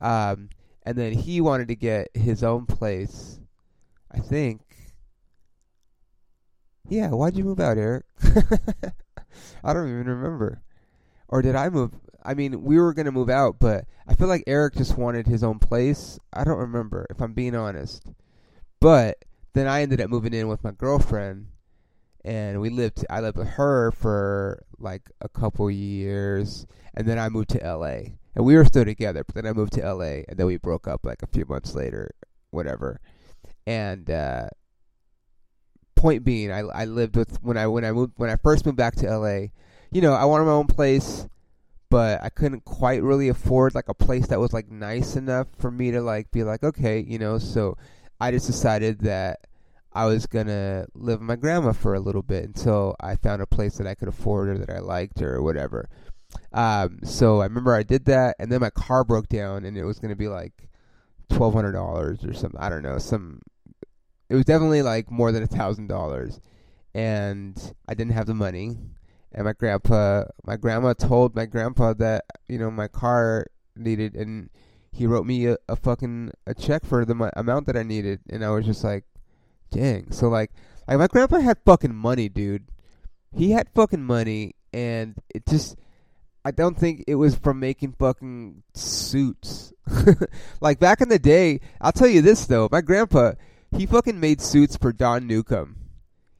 [0.00, 0.50] Um,
[0.82, 3.38] and then he wanted to get his own place,
[4.10, 4.60] I think,
[6.88, 8.04] yeah, why'd you move out, Eric?
[9.64, 10.62] I don't even remember.
[11.28, 11.92] Or did I move?
[12.22, 15.26] I mean, we were going to move out, but I feel like Eric just wanted
[15.26, 16.18] his own place.
[16.32, 18.06] I don't remember, if I'm being honest.
[18.84, 21.46] But then I ended up moving in with my girlfriend,
[22.22, 27.30] and we lived, I lived with her for like a couple years, and then I
[27.30, 28.18] moved to LA.
[28.34, 30.86] And we were still together, but then I moved to LA, and then we broke
[30.86, 32.10] up like a few months later,
[32.50, 33.00] whatever.
[33.66, 34.48] And, uh,
[35.96, 38.76] point being, I I lived with when I when I moved when I first moved
[38.76, 39.46] back to LA.
[39.92, 41.26] You know, I wanted my own place,
[41.88, 45.70] but I couldn't quite really afford like a place that was like nice enough for
[45.70, 47.38] me to like be like okay, you know.
[47.38, 47.78] So
[48.20, 49.40] I just decided that
[49.92, 53.46] I was gonna live with my grandma for a little bit until I found a
[53.46, 55.88] place that I could afford or that I liked or whatever.
[56.52, 59.84] Um, so I remember I did that, and then my car broke down, and it
[59.84, 60.68] was gonna be like
[61.28, 62.60] twelve hundred dollars or something.
[62.60, 63.40] I don't know, some
[64.28, 66.40] it was definitely like more than a thousand dollars,
[66.94, 68.76] and I didn't have the money.
[69.32, 73.46] And my grandpa, my grandma told my grandpa that you know my car
[73.76, 74.50] needed, and
[74.94, 78.44] he wrote me a, a fucking a check for the amount that I needed, and
[78.44, 79.04] I was just like,
[79.70, 80.12] dang.
[80.12, 80.52] So like,
[80.86, 82.66] like my grandpa had fucking money, dude.
[83.36, 85.76] He had fucking money, and it just.
[86.46, 89.72] I don't think it was from making fucking suits.
[90.60, 93.32] like back in the day, I'll tell you this though, my grandpa,
[93.74, 95.76] he fucking made suits for Don Newcombe.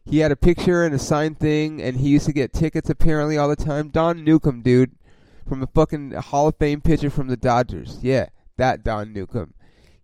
[0.04, 3.38] He had a picture and a signed thing, and he used to get tickets apparently
[3.38, 3.88] all the time.
[3.88, 4.92] Don Newcombe, dude,
[5.48, 7.98] from the fucking Hall of Fame pitcher from the Dodgers.
[8.02, 9.54] Yeah, that Don Newcombe.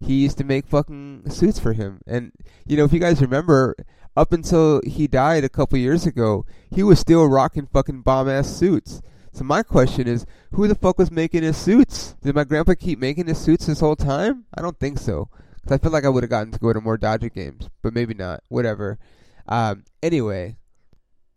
[0.00, 2.00] He used to make fucking suits for him.
[2.06, 2.32] And,
[2.66, 3.76] you know, if you guys remember,
[4.16, 8.48] up until he died a couple years ago, he was still rocking fucking bomb ass
[8.48, 9.02] suits.
[9.32, 12.14] So my question is, who the fuck was making his suits?
[12.22, 14.46] Did my grandpa keep making his suits this whole time?
[14.54, 15.28] I don't think so.
[15.62, 17.92] Cause I feel like I would have gotten to go to more Dodger games, but
[17.92, 18.42] maybe not.
[18.48, 18.98] Whatever.
[19.46, 20.56] Um, anyway,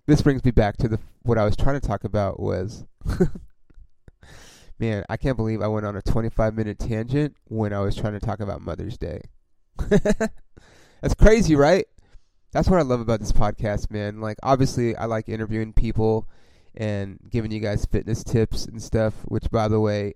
[0.07, 2.85] this brings me back to the what I was trying to talk about was.
[4.83, 8.11] Man, I can't believe I went on a 25 minute tangent when I was trying
[8.11, 9.21] to talk about Mother's Day.
[9.89, 11.85] That's crazy, right?
[12.51, 14.19] That's what I love about this podcast, man.
[14.19, 16.27] Like, obviously, I like interviewing people
[16.75, 20.15] and giving you guys fitness tips and stuff, which, by the way,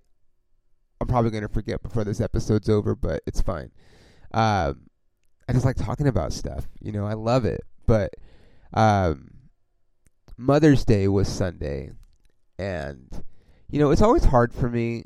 [1.00, 3.70] I'm probably going to forget before this episode's over, but it's fine.
[4.34, 4.90] Um,
[5.48, 6.68] I just like talking about stuff.
[6.78, 7.62] You know, I love it.
[7.86, 8.16] But
[8.74, 9.30] um,
[10.36, 11.92] Mother's Day was Sunday,
[12.58, 13.24] and
[13.70, 15.04] you know, it's always hard for me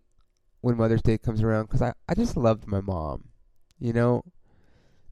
[0.60, 3.24] when Mother's Day comes around because I I just loved my mom.
[3.78, 4.24] You know,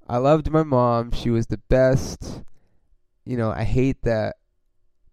[0.09, 1.13] I loved my mom.
[1.13, 2.43] She was the best.
[3.25, 4.37] You know, I hate that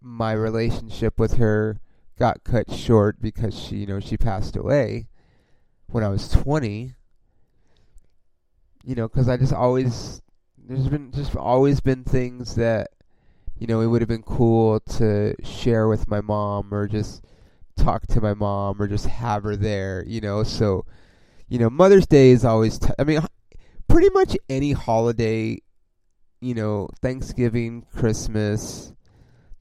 [0.00, 1.80] my relationship with her
[2.18, 5.08] got cut short because she, you know, she passed away
[5.86, 6.94] when I was 20
[8.88, 10.22] you know, because I just always
[10.66, 12.88] there's been just always been things that
[13.58, 17.22] you know it would have been cool to share with my mom or just
[17.78, 20.42] talk to my mom or just have her there, you know.
[20.42, 20.84] So,
[21.48, 22.78] you know, Mother's Day is always.
[22.78, 23.20] T- I mean,
[23.88, 25.60] pretty much any holiday
[26.40, 28.92] you know, Thanksgiving, Christmas,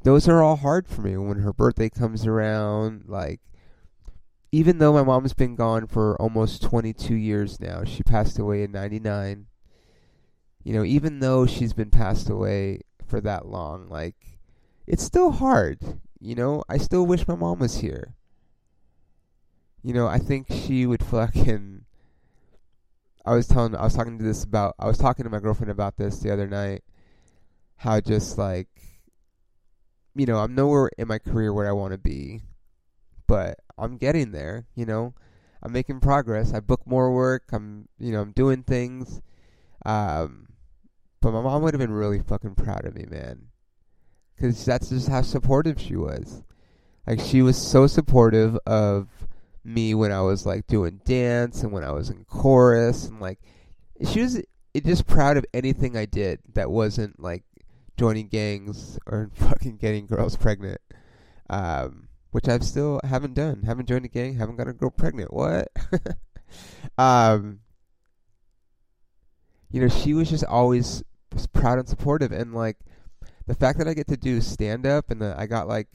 [0.03, 3.05] those are all hard for me when her birthday comes around.
[3.07, 3.41] Like,
[4.51, 8.71] even though my mom's been gone for almost 22 years now, she passed away in
[8.71, 9.47] 99.
[10.63, 14.15] You know, even though she's been passed away for that long, like,
[14.85, 15.79] it's still hard.
[16.19, 18.15] You know, I still wish my mom was here.
[19.83, 21.85] You know, I think she would fucking.
[23.25, 25.69] I was telling, I was talking to this about, I was talking to my girlfriend
[25.69, 26.83] about this the other night.
[27.75, 28.69] How just like,
[30.15, 32.41] you know, I'm nowhere in my career where I want to be,
[33.27, 34.65] but I'm getting there.
[34.75, 35.13] You know,
[35.61, 36.53] I'm making progress.
[36.53, 37.43] I book more work.
[37.51, 39.21] I'm, you know, I'm doing things.
[39.85, 40.47] Um,
[41.21, 43.49] but my mom would have been really fucking proud of me, man
[44.37, 46.43] because that's just how supportive she was.
[47.05, 49.07] Like she was so supportive of
[49.63, 53.39] me when I was like doing dance and when I was in chorus and like
[54.09, 54.41] she was
[54.83, 57.43] just proud of anything I did that wasn't like
[57.97, 60.81] joining gangs or fucking getting girls pregnant.
[61.49, 63.63] Um, which I've still haven't done.
[63.63, 65.33] Haven't joined a gang, haven't got a girl pregnant.
[65.33, 65.69] What?
[66.97, 67.61] um,
[69.71, 71.03] you know, she was just always
[71.53, 72.77] proud and supportive and like
[73.47, 75.87] the fact that I get to do stand up and that I got like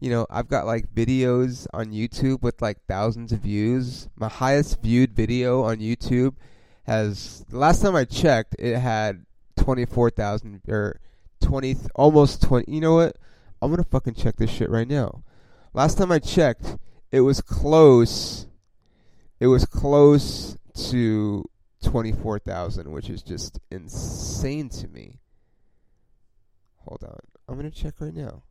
[0.00, 4.08] you know, I've got like videos on YouTube with like thousands of views.
[4.16, 6.34] My highest viewed video on YouTube
[6.84, 9.24] has last time I checked, it had
[9.58, 10.98] 24,000 or
[11.40, 12.72] 20 almost 20.
[12.72, 13.16] You know what?
[13.60, 15.22] I'm going to fucking check this shit right now.
[15.72, 16.76] Last time I checked,
[17.12, 18.48] it was close
[19.42, 20.56] it was close
[20.90, 21.44] to
[21.82, 25.18] 24,000, which is just insane to me.
[26.84, 27.18] Hold on.
[27.48, 28.42] I'm going to check right now.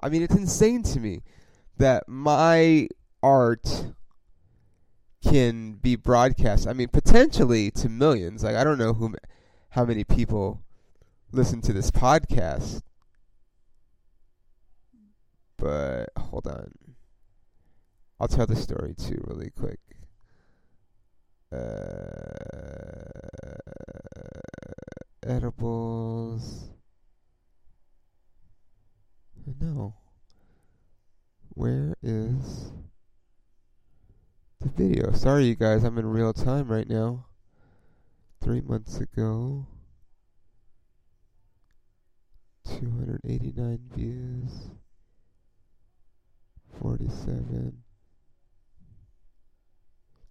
[0.00, 1.22] I mean, it's insane to me
[1.78, 2.88] that my
[3.22, 3.86] art
[5.24, 6.66] can be broadcast.
[6.66, 8.42] I mean, potentially to millions.
[8.42, 9.14] Like I don't know who,
[9.70, 10.62] how many people
[11.30, 12.82] listen to this podcast,
[15.56, 16.72] but hold on.
[18.20, 19.80] I'll tell the story too, really quick.
[21.52, 21.58] Uh,
[25.26, 26.70] edibles.
[29.46, 29.94] No.
[31.50, 32.72] Where is
[34.60, 35.12] the video?
[35.12, 37.26] Sorry, you guys, I'm in real time right now.
[38.40, 39.66] Three months ago.
[42.64, 44.70] 289 views.
[46.80, 47.82] 47.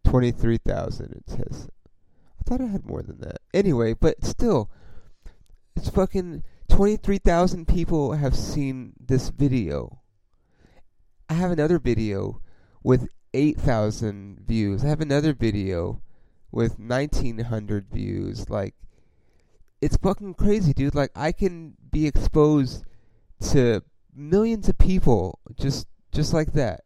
[0.05, 1.70] 23,000 it says.
[2.39, 3.38] I thought I had more than that.
[3.53, 4.70] Anyway, but still,
[5.76, 9.99] it's fucking 23,000 people have seen this video.
[11.30, 12.41] I have another video
[12.82, 14.84] with 8,000 views.
[14.84, 16.01] I have another video
[16.49, 18.49] with 1900 views.
[18.49, 18.74] Like,
[19.82, 20.95] it's fucking crazy, dude.
[20.95, 22.86] Like, I can be exposed
[23.51, 23.84] to
[24.15, 26.82] millions of people just just like that.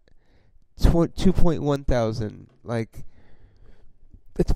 [0.79, 2.47] 2.1 thousand.
[2.63, 3.05] Like,
[4.39, 4.53] it's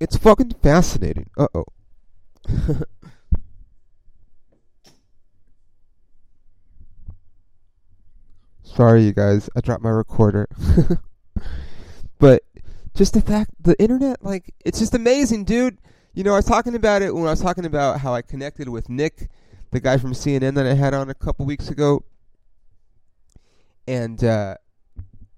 [0.00, 1.30] it's fucking fascinating.
[1.38, 1.66] Uh oh.
[8.74, 9.50] Sorry, you guys.
[9.54, 10.48] I dropped my recorder.
[12.18, 12.42] but
[12.94, 15.76] just the fact, the internet, like, it's just amazing, dude.
[16.14, 18.70] You know, I was talking about it when I was talking about how I connected
[18.70, 19.28] with Nick,
[19.72, 22.04] the guy from CNN that I had on a couple weeks ago.
[23.86, 24.54] And uh,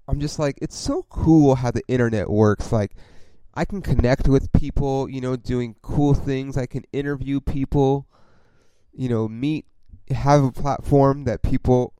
[0.07, 2.71] I'm just like, it's so cool how the internet works.
[2.71, 2.93] Like,
[3.53, 6.57] I can connect with people, you know, doing cool things.
[6.57, 8.07] I can interview people,
[8.93, 9.65] you know, meet,
[10.09, 11.94] have a platform that people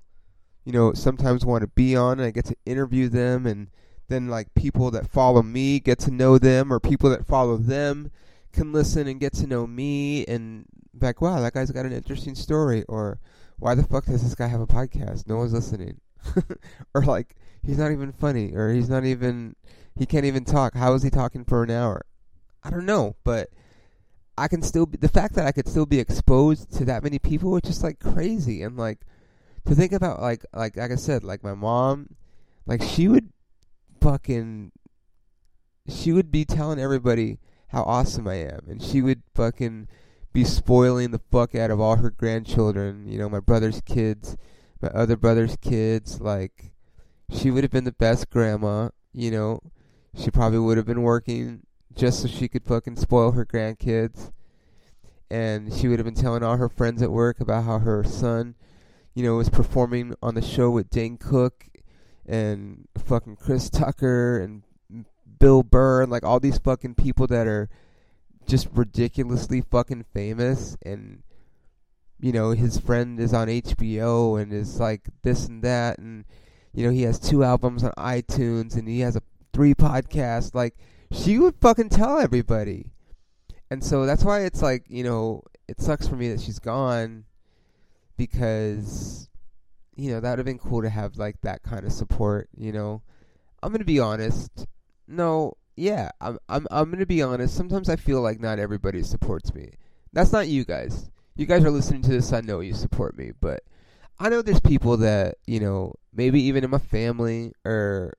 [0.66, 3.70] you know, sometimes want to be on and I get to interview them and
[4.07, 8.11] then like people that follow me get to know them or people that follow them
[8.51, 10.66] can listen and get to know me and
[10.99, 13.20] like, wow, that guy's got an interesting story or
[13.57, 15.28] why the fuck does this guy have a podcast?
[15.28, 15.99] No one's listening.
[16.93, 19.55] or like he's not even funny or he's not even
[19.97, 20.76] he can't even talk.
[20.76, 22.05] How is he talking for an hour?
[22.63, 23.49] I don't know, but
[24.38, 27.20] I can still be the fact that I could still be exposed to that many
[27.20, 28.99] people is just like crazy and like
[29.66, 32.16] to think about like like like I said, like my mom,
[32.66, 33.30] like she would
[34.01, 34.72] fucking
[35.88, 37.39] she would be telling everybody
[37.70, 39.88] how awesome I am, and she would fucking
[40.34, 43.07] be spoiling the fuck out of all her grandchildren.
[43.07, 44.36] You know, my brother's kids,
[44.82, 46.20] my other brother's kids.
[46.22, 46.74] Like,
[47.30, 48.89] she would have been the best grandma.
[49.13, 49.59] You know,
[50.13, 51.61] she probably would have been working
[51.93, 54.32] just so she could fucking spoil her grandkids.
[55.32, 58.55] And she would have been telling all her friends at work about how her son
[59.16, 61.68] you know, was performing on the show with Dane Cook
[62.26, 64.63] and fucking Chris Tucker and
[65.39, 67.70] Bill Burr and like all these fucking people that are
[68.45, 70.76] just ridiculously fucking famous.
[70.86, 71.24] And
[72.20, 75.97] you know his friend is on HBO and is like this and that.
[75.97, 76.26] And
[76.74, 79.22] you know he has two albums on iTunes and he has a
[79.53, 80.76] three podcasts like
[81.11, 82.91] she would fucking tell everybody.
[83.72, 87.24] And so that's why it's like you know it sucks for me that she's gone
[88.18, 89.30] because
[89.95, 92.72] you know that would have been cool to have like that kind of support you
[92.72, 93.01] know?
[93.63, 94.68] I'm gonna be honest.
[95.07, 97.55] No yeah i'm i'm i'm gonna be honest.
[97.55, 99.74] Sometimes i feel like not everybody supports me.
[100.13, 101.09] That's not you guys.
[101.36, 103.61] You guys are listening to this i know you support me but
[104.20, 108.13] i know there's people that you know maybe even in my family or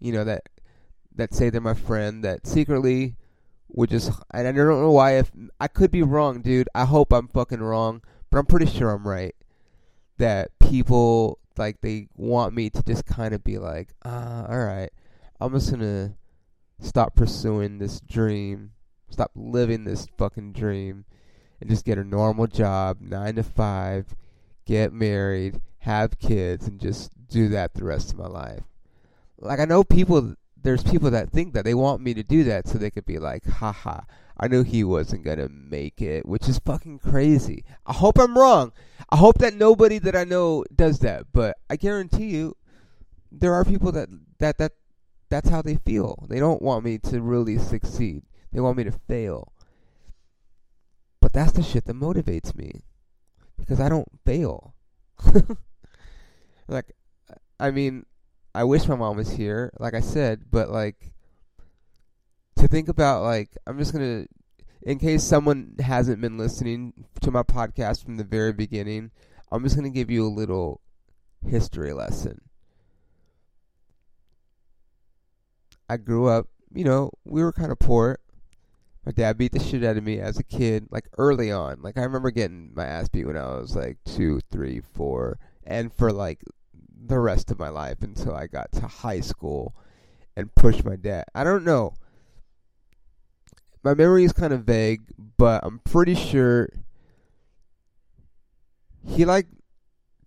[0.00, 0.42] you know that
[1.14, 3.16] that say they're my friend that secretly
[3.68, 5.30] would just and I don't know why if
[5.60, 6.68] I could be wrong, dude.
[6.74, 9.34] I hope I'm fucking wrong, but I'm pretty sure I'm right.
[10.18, 14.90] That people like they want me to just kind of be like, ah, all right,
[15.40, 16.14] I'm just gonna
[16.80, 18.72] stop pursuing this dream,
[19.10, 21.04] stop living this fucking dream,
[21.60, 24.14] and just get a normal job, nine to five,
[24.64, 28.64] get married, have kids, and just do that the rest of my life.
[29.38, 32.66] Like I know people there's people that think that they want me to do that
[32.66, 34.00] so they could be like, haha,
[34.38, 37.64] I knew he wasn't gonna make it, which is fucking crazy.
[37.86, 38.72] I hope I'm wrong.
[39.08, 42.56] I hope that nobody that I know does that, but I guarantee you,
[43.32, 44.08] there are people that
[44.38, 44.72] that that
[45.28, 46.26] that's how they feel.
[46.28, 48.22] They don't want me to really succeed.
[48.52, 49.52] They want me to fail.
[51.20, 52.84] But that's the shit that motivates me
[53.56, 54.74] because I don't fail.
[56.68, 56.94] like,
[57.58, 58.04] I mean,
[58.54, 61.12] I wish my mom was here, like I said, but like
[62.56, 64.26] to think about like I'm just gonna
[64.82, 69.10] in case someone hasn't been listening to my podcast from the very beginning,
[69.50, 70.80] I'm just gonna give you a little
[71.46, 72.40] history lesson.
[75.88, 78.18] I grew up, you know, we were kind of poor.
[79.04, 81.80] My dad beat the shit out of me as a kid, like early on.
[81.80, 85.92] Like I remember getting my ass beat when I was like two, three, four, and
[85.92, 86.40] for like
[87.06, 89.76] the rest of my life until I got to high school
[90.36, 91.24] and pushed my dad.
[91.34, 91.94] I don't know.
[93.86, 95.02] My memory is kind of vague,
[95.36, 96.70] but I'm pretty sure
[99.06, 99.46] he like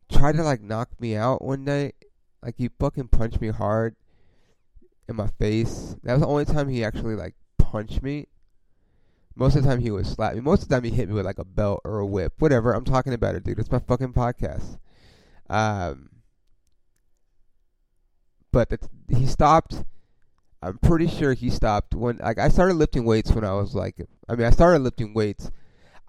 [0.10, 1.96] tried to like knock me out one night.
[2.42, 3.98] Like he fucking punched me hard
[5.10, 5.98] in my face.
[6.04, 8.28] That was the only time he actually like punched me.
[9.36, 10.40] Most of the time he would slap me.
[10.40, 12.32] Most of the time he hit me with like a belt or a whip.
[12.40, 12.72] Whatever.
[12.72, 13.60] I'm talking about it, dude.
[13.60, 14.78] It's my fucking podcast.
[15.50, 16.12] Um
[18.54, 18.72] but
[19.10, 19.84] he stopped.
[20.62, 23.96] I'm pretty sure he stopped when like I started lifting weights when I was like
[24.28, 25.52] I mean I started lifting weights.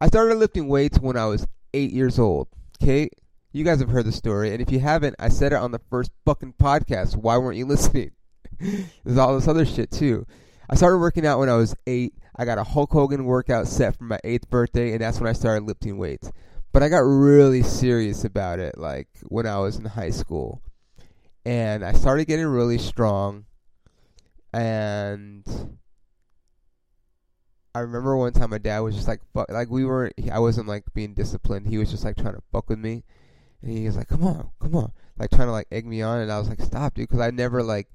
[0.01, 2.49] I started lifting weights when I was eight years old.
[2.83, 3.11] Okay,
[3.53, 5.81] you guys have heard the story, and if you haven't, I said it on the
[5.91, 7.17] first fucking podcast.
[7.17, 8.13] Why weren't you listening?
[8.59, 10.27] There's all this other shit too.
[10.69, 12.15] I started working out when I was eight.
[12.37, 15.33] I got a Hulk Hogan workout set for my eighth birthday, and that's when I
[15.33, 16.31] started lifting weights.
[16.73, 20.63] But I got really serious about it, like when I was in high school
[21.45, 23.47] and I started getting really strong.
[24.53, 25.45] And
[27.75, 30.67] I remember one time my dad was just like, fuck, like we weren't, I wasn't
[30.67, 31.69] like being disciplined.
[31.69, 33.05] He was just like trying to fuck with me,
[33.63, 36.19] and he was like, "Come on, come on," like trying to like egg me on,
[36.19, 37.89] and I was like, "Stop, dude," because I never like,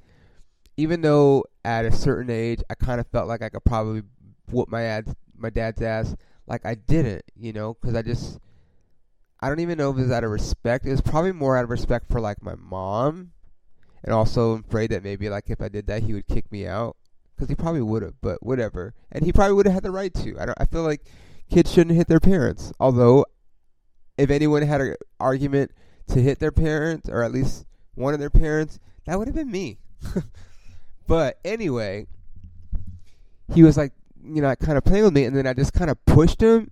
[0.78, 4.04] even though at a certain age I kind of felt like I could probably
[4.50, 6.16] whoop my dad's my dad's ass,
[6.48, 8.40] like I didn't, you know, because I just.
[9.42, 10.86] I don't even know if it was out of respect.
[10.86, 13.34] It was probably more out of respect for like my mom
[14.06, 16.66] and also I'm afraid that maybe like if I did that, he would kick me
[16.66, 16.96] out
[17.36, 18.14] because he probably would have.
[18.22, 20.40] But whatever, and he probably would have had the right to.
[20.40, 20.58] I don't.
[20.62, 21.02] I feel like
[21.50, 22.72] kids shouldn't hit their parents.
[22.80, 23.26] Although,
[24.18, 25.72] if anyone had an argument
[26.08, 29.52] to hit their parents or at least one of their parents, that would have been
[29.52, 29.80] me.
[31.08, 32.06] but anyway,
[33.56, 33.92] he was like,
[34.24, 36.70] you know, kind of playing with me, and then I just kind of pushed him,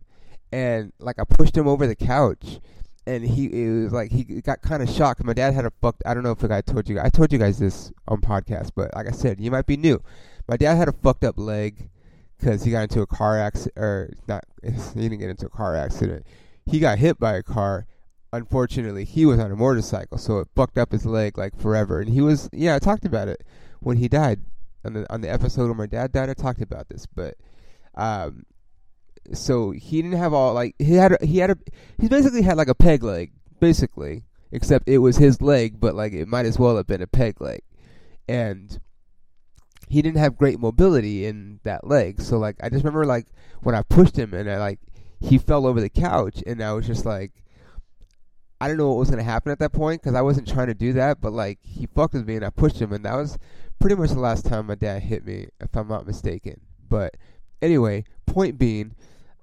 [0.51, 2.59] and like I pushed him over the couch,
[3.05, 5.23] and he it was like he got kind of shocked.
[5.23, 6.03] My dad had a fucked.
[6.05, 6.99] I don't know if I told you.
[6.99, 10.01] I told you guys this on podcast, but like I said, you might be new.
[10.47, 11.89] My dad had a fucked up leg
[12.39, 14.43] because he got into a car accident, or not.
[14.63, 16.25] He didn't get into a car accident.
[16.65, 17.85] He got hit by a car.
[18.31, 21.99] Unfortunately, he was on a motorcycle, so it fucked up his leg like forever.
[21.99, 23.43] And he was, yeah, I talked about it
[23.79, 24.39] when he died
[24.85, 26.29] on the on the episode where my dad died.
[26.29, 27.35] I talked about this, but
[27.95, 28.45] um,
[29.31, 31.57] so he didn't have all like he had a, he had a
[31.97, 36.13] he basically had like a peg leg basically except it was his leg but like
[36.13, 37.61] it might as well have been a peg leg.
[38.27, 38.79] And
[39.89, 43.27] he didn't have great mobility in that leg so like I just remember like
[43.61, 44.79] when I pushed him and I like
[45.19, 47.31] he fell over the couch and I was just like
[48.59, 50.67] I don't know what was going to happen at that point because I wasn't trying
[50.67, 53.15] to do that but like he fucked with me and I pushed him and that
[53.15, 53.37] was
[53.79, 56.61] pretty much the last time my dad hit me if I'm not mistaken.
[56.89, 57.15] But
[57.63, 58.93] Anyway, point being,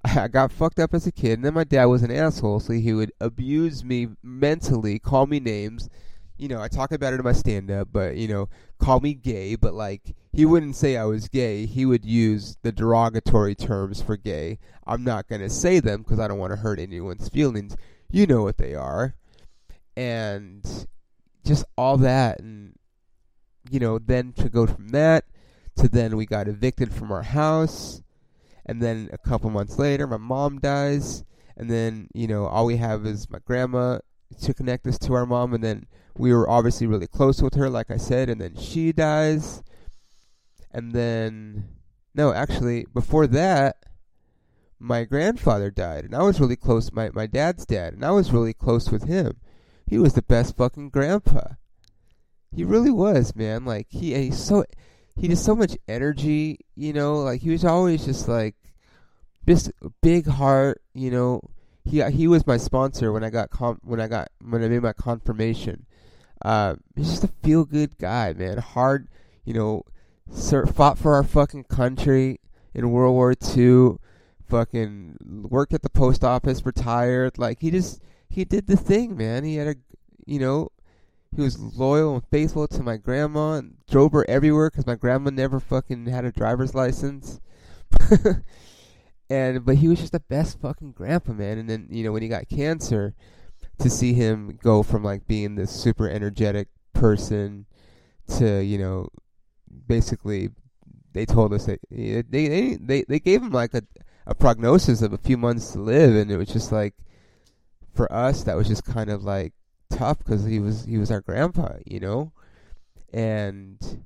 [0.04, 2.72] I got fucked up as a kid, and then my dad was an asshole, so
[2.72, 5.88] he would abuse me mentally, call me names.
[6.38, 8.48] You know, I talk about it in my stand up, but, you know,
[8.78, 11.66] call me gay, but like, he wouldn't say I was gay.
[11.66, 14.58] He would use the derogatory terms for gay.
[14.86, 17.76] I'm not going to say them because I don't want to hurt anyone's feelings.
[18.10, 19.16] You know what they are.
[19.96, 20.64] And
[21.44, 22.40] just all that.
[22.40, 22.74] And,
[23.70, 25.26] you know, then to go from that
[25.76, 28.02] to then we got evicted from our house
[28.66, 31.24] and then a couple months later my mom dies.
[31.56, 33.98] And then you know all we have is my grandma
[34.42, 35.54] to connect us to our mom.
[35.54, 35.86] And then
[36.16, 38.28] we were obviously really close with her like i said.
[38.28, 39.62] And then she dies.
[40.70, 41.68] And then
[42.14, 43.76] no actually before that
[44.78, 46.04] my grandfather died.
[46.04, 47.94] And i was really close my my dad's dad.
[47.94, 49.40] And i was really close with him.
[49.86, 51.54] He was the best fucking grandpa.
[52.54, 53.64] He really was man.
[53.64, 54.64] Like he he's so
[55.16, 58.54] he just so much energy, you know, like he was always just like
[59.46, 59.70] just
[60.02, 61.40] big heart, you know.
[61.84, 64.82] He he was my sponsor when I got com- when I got when I made
[64.82, 65.86] my confirmation.
[66.42, 68.58] Uh, he's just a feel good guy, man.
[68.58, 69.08] Hard,
[69.44, 69.82] you know,
[70.30, 72.40] sir, fought for our fucking country
[72.74, 73.96] in World War II.
[74.46, 77.38] Fucking worked at the post office, retired.
[77.38, 79.44] Like he just he did the thing, man.
[79.44, 79.74] He had a
[80.26, 80.70] you know
[81.34, 85.30] he was loyal and faithful to my grandma and drove her everywhere because my grandma
[85.30, 87.40] never fucking had a driver's license.
[89.30, 91.58] and but he was just the best fucking grandpa, man.
[91.58, 93.14] And then you know when he got cancer,
[93.78, 97.66] to see him go from like being this super energetic person
[98.28, 99.08] to you know
[99.86, 100.50] basically
[101.12, 103.82] they told us that they they they they gave him like a
[104.26, 106.94] a prognosis of a few months to live, and it was just like
[107.94, 109.52] for us that was just kind of like
[109.90, 112.32] tough because he was he was our grandpa, you know,
[113.12, 114.04] and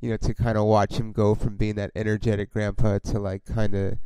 [0.00, 3.44] you know to kind of watch him go from being that energetic grandpa to like
[3.44, 3.98] kind of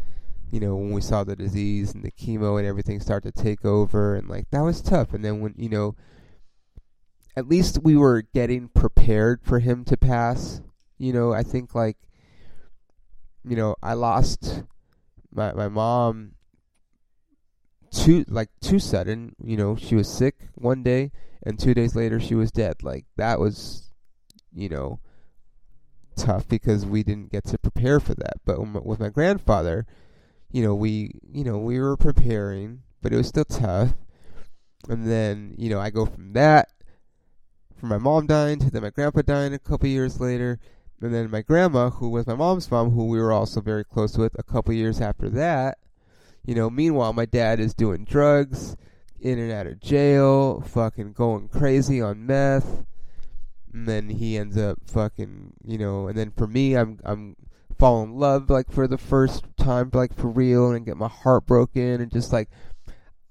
[0.51, 3.65] you know when we saw the disease and the chemo and everything start to take
[3.65, 5.13] over and like that was tough.
[5.13, 5.95] And then when you know
[7.37, 10.61] at least we were getting prepared for him to pass
[10.99, 11.33] you know?
[11.33, 11.97] I think like
[13.49, 14.65] you know i lost
[15.33, 16.33] my my mom
[18.05, 19.35] too like too sudden.
[19.43, 22.83] You know, she was sick one day, and two days later she was dead.
[22.83, 23.91] Like that was,
[24.53, 25.01] you know,
[26.17, 28.35] tough because we didn't get to prepare for that.
[28.45, 29.87] But with my grandfather,
[30.51, 33.95] you know, we you know we were preparing, but it was still tough.
[34.89, 36.69] And then you know I go from that,
[37.77, 40.59] from my mom dying to then my grandpa dying a couple years later,
[41.01, 44.17] and then my grandma, who was my mom's mom, who we were also very close
[44.17, 45.79] with, a couple years after that
[46.47, 48.77] you know, meanwhile, my dad is doing drugs,
[49.21, 52.85] in and out of jail, fucking going crazy on meth.
[53.73, 57.37] And then he ends up fucking, you know, and then for me, I'm I'm
[57.79, 61.47] fall in love like for the first time, like for real, and get my heart
[61.47, 62.49] broken, and just like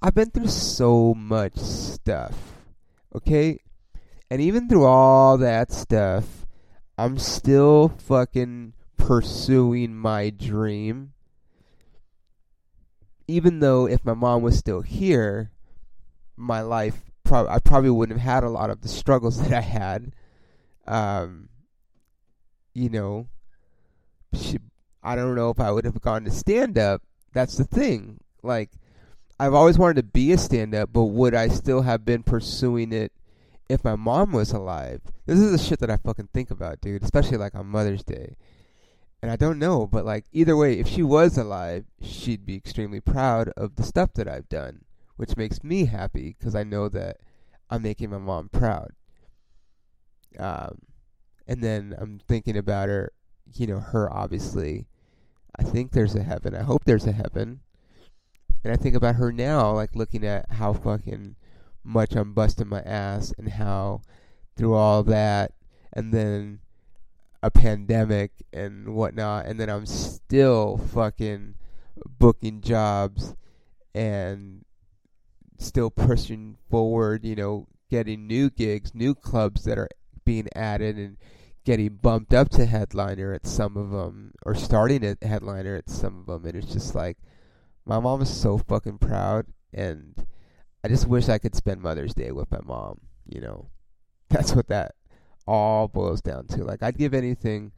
[0.01, 2.35] I've been through so much stuff,
[3.15, 3.59] okay,
[4.29, 6.45] and even through all that stuff,
[6.95, 11.13] I'm still fucking pursuing my dream
[13.27, 15.51] even though if my mom was still here,
[16.37, 19.61] my life pro- I probably wouldn't have had a lot of the struggles that I
[19.61, 20.13] had.
[20.87, 21.49] Um,
[22.73, 23.27] you know,
[24.33, 24.57] she,
[25.03, 27.01] I don't know if I would have gone to stand up.
[27.33, 28.19] That's the thing.
[28.43, 28.69] Like,
[29.39, 32.93] I've always wanted to be a stand up, but would I still have been pursuing
[32.93, 33.11] it
[33.67, 35.01] if my mom was alive?
[35.25, 38.35] This is the shit that I fucking think about, dude, especially like on Mother's Day.
[39.25, 42.99] And I don't know, but like either way, if she was alive, she'd be extremely
[42.99, 47.17] proud of the stuff that I've done, which makes me happy because I know that
[47.71, 48.91] I'm making my mom proud.
[50.37, 50.77] Um,
[51.47, 53.13] and then I'm thinking about her,
[53.51, 54.85] you know, her obviously.
[55.57, 56.53] I think there's a heaven.
[56.53, 57.61] I hope there's a heaven.
[58.63, 61.35] And I think about her now, like looking at how fucking
[61.83, 64.01] much I'm busting my ass and how
[64.55, 65.53] through all that
[65.91, 66.59] and then
[67.45, 71.53] a pandemic and whatnot, and then I'm still fucking
[72.17, 73.35] booking jobs
[73.93, 74.65] and
[75.59, 79.89] still pushing forward, you know, getting new gigs, new clubs that are
[80.25, 81.17] being added and
[81.65, 86.19] getting bumped up to headliner at some of them or starting at headliner at some
[86.19, 87.17] of them and it's just like
[87.85, 90.25] my mom is so fucking proud and
[90.83, 93.69] I just wish I could spend Mother's Day with my mom, you know.
[94.29, 94.95] That's what that
[95.47, 96.63] all boils down to.
[96.63, 97.71] Like I'd give anything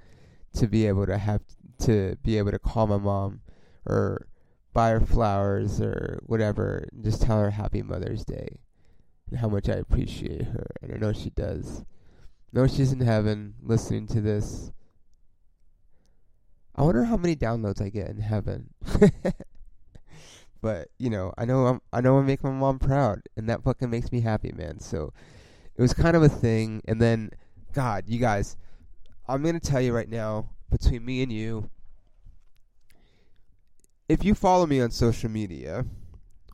[0.53, 1.41] to be able to have
[1.79, 3.41] to be able to call my mom
[3.85, 4.27] or
[4.73, 8.59] buy her flowers or whatever and just tell her happy Mother's Day
[9.29, 10.67] and how much I appreciate her.
[10.81, 11.81] And I know she does.
[11.81, 14.71] I know she's in heaven listening to this.
[16.75, 18.69] I wonder how many downloads I get in heaven.
[20.61, 23.63] but you know, I know I'm I know I make my mom proud, and that
[23.63, 24.79] fucking makes me happy, man.
[24.79, 25.11] So
[25.75, 27.31] it was kind of a thing, and then
[27.77, 28.57] God, you guys,
[29.27, 31.69] I'm gonna tell you right now, between me and you,
[34.09, 35.85] if you follow me on social media,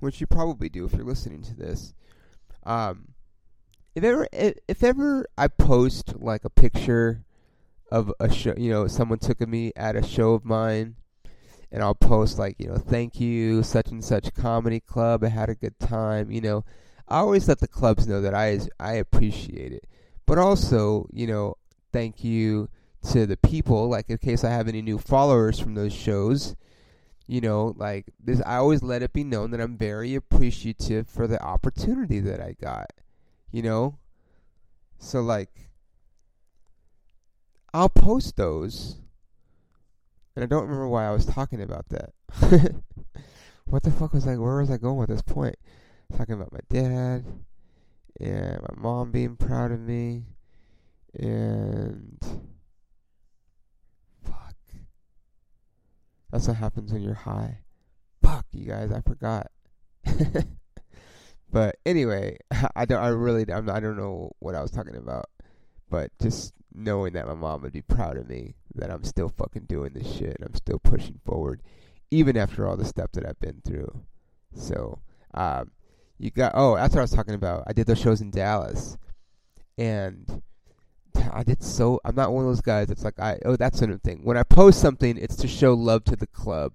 [0.01, 1.93] which you probably do if you're listening to this,
[2.65, 3.13] um,
[3.95, 7.24] if ever if ever I post like a picture
[7.89, 10.97] of a show, you know, someone took of me at a show of mine,
[11.71, 15.47] and I'll post like, you know, thank you, such and such comedy club, I had
[15.49, 16.65] a good time, you know.
[17.07, 19.88] I always let the clubs know that I I appreciate it,
[20.26, 21.57] but also, you know,
[21.91, 22.69] thank you
[23.11, 23.89] to the people.
[23.89, 26.55] Like in case I have any new followers from those shows,
[27.28, 31.28] you know, like this, I always let it be known that I'm very appreciative for
[31.28, 32.91] the opportunity that I got,
[33.51, 33.97] you know.
[34.97, 35.69] So like,
[37.74, 38.97] I'll post those,
[40.36, 42.13] and I don't remember why I was talking about that.
[43.65, 44.38] what the fuck was I?
[44.38, 45.55] Where was I going with this point?
[46.15, 47.26] Talking about my dad
[48.20, 50.24] and my mom being proud of me
[51.14, 52.18] and
[54.24, 54.55] fuck.
[56.32, 57.59] That's what happens when you're high.
[58.22, 59.47] Fuck, you guys, I forgot.
[61.51, 62.38] but anyway,
[62.76, 63.03] I don't.
[63.03, 63.51] I really.
[63.51, 65.26] I'm, I don't know what I was talking about.
[65.89, 69.66] But just knowing that my mom would be proud of me, that I'm still fucking
[69.66, 71.61] doing this shit, I'm still pushing forward,
[72.09, 74.01] even after all the stuff that I've been through.
[74.55, 74.99] So,
[75.36, 75.72] um,
[76.18, 76.53] you got.
[76.55, 77.64] Oh, that's what I was talking about.
[77.68, 78.97] I did those shows in Dallas,
[79.78, 80.41] and
[81.32, 81.99] I did so.
[82.05, 84.22] I'm not one of those guys that's like, I oh, that's another thing.
[84.24, 86.74] When I post something, it's to show love to the club,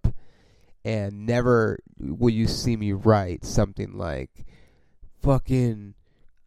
[0.85, 4.47] and never will you see me write something like,
[5.23, 5.95] "Fucking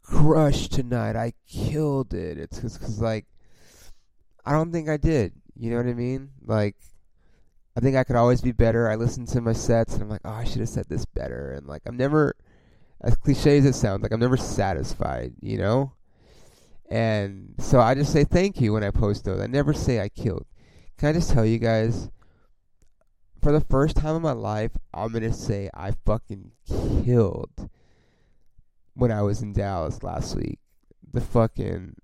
[0.03, 3.25] crush tonight, I killed it." It's because like,
[4.45, 5.33] I don't think I did.
[5.57, 6.31] You know what I mean?
[6.45, 6.75] Like,
[7.75, 8.89] I think I could always be better.
[8.89, 11.51] I listen to my sets and I'm like, oh, I should have said this better.
[11.51, 12.35] And like, I'm never,
[13.01, 15.33] as cliche as it sounds, like I'm never satisfied.
[15.41, 15.93] You know?
[16.89, 19.39] And so I just say thank you when I post those.
[19.39, 20.45] I never say I killed.
[20.97, 22.09] Can I just tell you guys?
[23.41, 26.51] For the first time in my life, I'm gonna say I fucking
[27.03, 27.69] killed
[28.93, 30.59] when I was in Dallas last week.
[31.11, 31.95] The fucking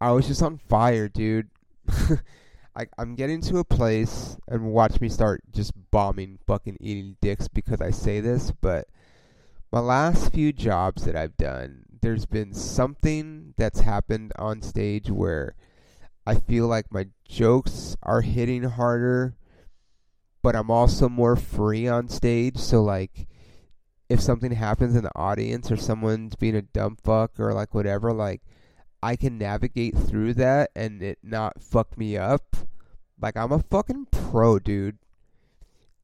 [0.00, 1.50] I was just on fire, dude.
[2.76, 7.48] I, I'm getting to a place and watch me start just bombing fucking eating dicks
[7.48, 8.86] because I say this, but
[9.72, 15.54] my last few jobs that I've done, there's been something that's happened on stage where
[16.26, 19.36] I feel like my jokes are hitting harder,
[20.42, 22.56] but I'm also more free on stage.
[22.58, 23.26] So, like,
[24.08, 28.12] if something happens in the audience or someone's being a dumb fuck or like whatever,
[28.12, 28.42] like,
[29.02, 32.56] I can navigate through that and it not fuck me up.
[33.20, 34.98] Like, I'm a fucking pro, dude.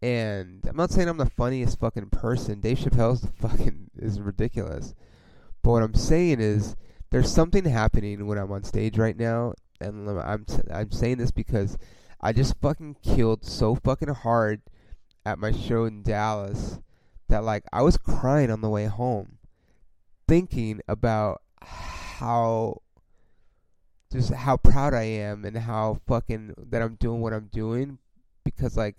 [0.07, 2.61] And I'm not saying I'm the funniest fucking person.
[2.61, 4.95] Dave Chappelle's the fucking is ridiculous.
[5.63, 6.77] But what I'm saying is
[7.11, 11.77] there's something happening when I'm on stage right now, and I'm I'm saying this because
[12.21, 14.63] I just fucking killed so fucking hard
[15.25, 16.79] at my show in Dallas
[17.29, 19.39] that like I was crying on the way home,
[20.29, 22.81] thinking about how
[24.13, 27.99] just how proud I am and how fucking that I'm doing what I'm doing
[28.45, 28.95] because like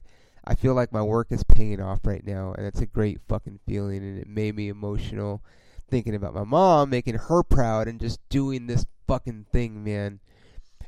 [0.50, 3.60] I feel like my work is paying off right now and it's a great fucking
[3.68, 5.44] feeling and it made me emotional
[5.90, 10.22] thinking about my mom, making her proud and just doing this fucking thing, man.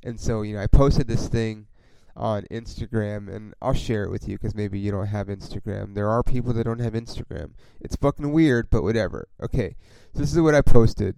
[0.02, 1.68] And so, you know, I posted this thing
[2.16, 5.94] on Instagram and I'll share it with you because maybe you don't have Instagram.
[5.94, 7.52] There are people that don't have Instagram.
[7.82, 9.28] It's fucking weird, but whatever.
[9.44, 9.76] Okay,
[10.14, 11.18] so this is what I posted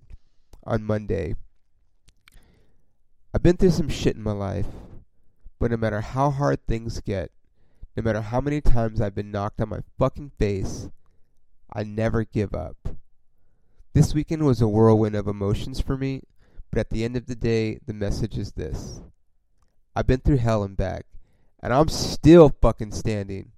[0.64, 1.36] on Monday.
[3.36, 4.68] I've been through some shit in my life,
[5.60, 7.32] but no matter how hard things get,
[7.96, 10.89] no matter how many times I've been knocked on my fucking face,
[11.72, 12.78] I never give up.
[13.94, 16.24] This weekend was a whirlwind of emotions for me,
[16.70, 19.02] but at the end of the day, the message is this.
[19.94, 21.06] I've been through hell and back,
[21.62, 23.52] and I'm still fucking standing.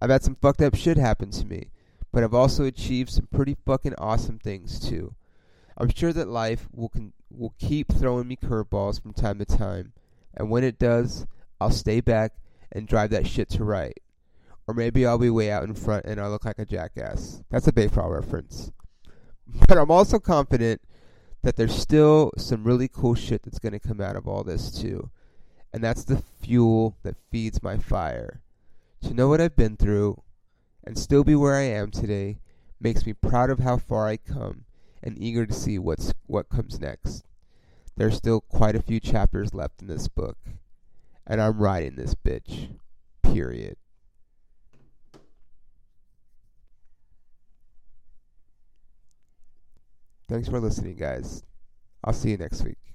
[0.00, 1.70] I've had some fucked up shit happen to me,
[2.12, 5.14] but I've also achieved some pretty fucking awesome things too.
[5.76, 9.92] I'm sure that life will con- will keep throwing me curveballs from time to time,
[10.34, 11.26] and when it does,
[11.60, 12.34] I'll stay back
[12.72, 13.98] and drive that shit to right.
[14.66, 17.42] Or maybe I'll be way out in front and I'll look like a jackass.
[17.50, 18.72] That's a baseball reference.
[19.66, 20.82] But I'm also confident
[21.42, 24.70] that there's still some really cool shit that's going to come out of all this
[24.70, 25.10] too.
[25.72, 28.42] And that's the fuel that feeds my fire.
[29.02, 30.22] To know what I've been through
[30.84, 32.40] and still be where I am today
[32.80, 34.64] makes me proud of how far I come
[35.02, 37.24] and eager to see what's what comes next.
[37.96, 40.38] There's still quite a few chapters left in this book,
[41.28, 42.70] and I'm riding this bitch.
[43.22, 43.76] Period.
[50.28, 51.42] Thanks for listening, guys.
[52.02, 52.87] I'll see you next week.